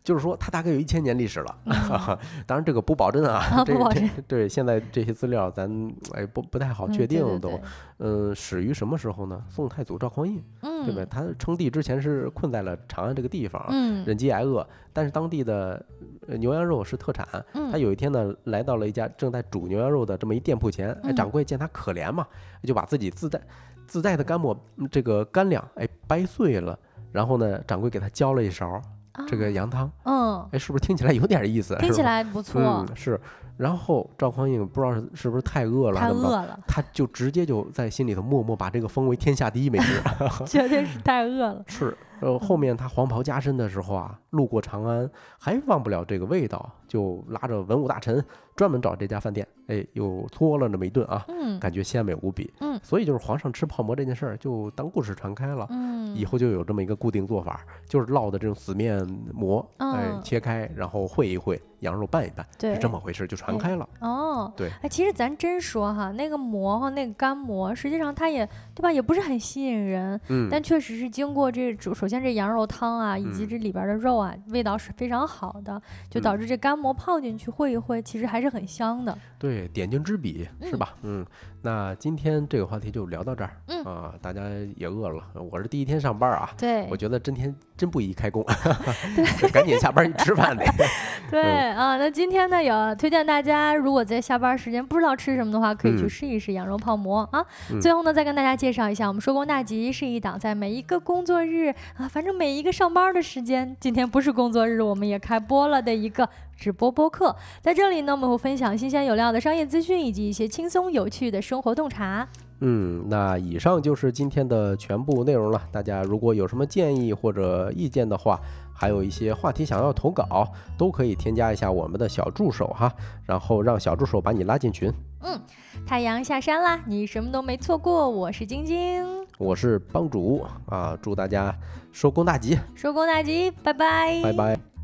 [0.08, 1.58] 就是说，它大概有一千年历史了，
[2.46, 5.70] 当然这个不保证啊， 这这对现在这些资料咱
[6.14, 7.60] 哎不不太好确定都，
[7.98, 9.44] 嗯，始于什么时候呢？
[9.50, 10.42] 宋太祖赵匡胤，
[10.86, 11.06] 对吧？
[11.10, 13.62] 他称帝之前是困在了长安这个地方，
[14.06, 15.84] 忍饥挨饿，但是当地的
[16.26, 17.28] 牛羊肉是特产，
[17.70, 22.26] 他有一天呢来到了一家正在煮牛羊肉的这么一店铺前，哎，掌柜见他可怜嘛，
[22.62, 23.38] 就把自己自带
[23.86, 24.58] 自带的干馍
[24.90, 26.78] 这个干粮哎掰碎了，
[27.12, 28.80] 然后呢掌柜给他浇了一勺。
[29.26, 31.76] 这个羊汤，嗯，哎，是不是听起来有点意思？
[31.76, 32.60] 听起来不错。
[32.60, 33.20] 嗯，是。
[33.56, 40.00] 然后赵匡胤不知道是是不是太饿了，太饿了，他就直接就在心里头默默把这个封为天下第一美食。
[40.46, 41.64] 绝对是太饿了。
[41.66, 41.96] 是。
[42.20, 45.08] 呃，后面他黄袍加身的时候啊，路过长安，
[45.38, 48.24] 还忘不了这个味道，就拉着文武大臣
[48.56, 63.88] 专门找这家饭店，哎，又搓了那么一顿啊，嗯，感觉鲜美无比，嗯，所以就是皇上吃泡馍这件事儿就当故事传开了，嗯，以后就有这么一个固定做法，就是烙的这种死面馍，哎，切开然后烩一烩，羊肉拌一拌，对，是这么回事，就传开了。
[64.00, 68.44] 哦，对，哎，其实咱真说哈，那个馍哈，那个干馍，实际上它也
[68.74, 79.16] 对吧，也不是很吸引人，嗯，但确实是经过这煮，首先这羊肉汤啊，以及这里边的肉啊，味道是非常好的，就导致这干馍泡进去烩一烩，其实还是很香的。
[79.38, 80.94] 对，点睛之笔是吧？
[81.02, 81.24] 嗯，
[81.62, 83.50] 那今天这个话题就聊到这儿。
[83.66, 84.42] 嗯啊，大家
[84.76, 86.50] 也饿了，我是第一天上班啊。
[86.56, 88.44] 对，我觉得真天真不宜开工，
[89.52, 90.64] 赶紧下班去吃饭得。
[91.30, 97.44] 对啊，那今天呢，有推荐大家，如果在下班时间不知道吃什么的话，可以去试一试羊肉泡馍啊。
[97.80, 106.28] 最后呢，再跟大家介绍一下，我们收工大吉是一档在每一个工作日啊，反正每一个上班的时间，今天不是工作日，我们也开播了的一个
[106.58, 107.34] 直播播客。
[107.62, 112.28] 在这里呢，我们会分享新鲜有料的商业资讯，以及一些轻松有趣的生活洞察。
[112.60, 115.62] 嗯，那以上就是今天的全部内容了。
[115.70, 118.40] 大家如果有什么建议或者意见的话，
[118.74, 122.92] 还有一些话题想要投稿，都可以添加一下我们的小助手哈，
[123.24, 124.92] 然后让小助手把你拉进群。
[125.22, 125.40] 嗯，
[125.86, 128.10] 太阳下山啦，你什么都没错过。
[128.10, 129.04] 我是晶晶，
[129.38, 131.56] 我是帮主啊，祝大家
[131.92, 134.77] 收工大吉，收工大吉，拜拜，拜拜。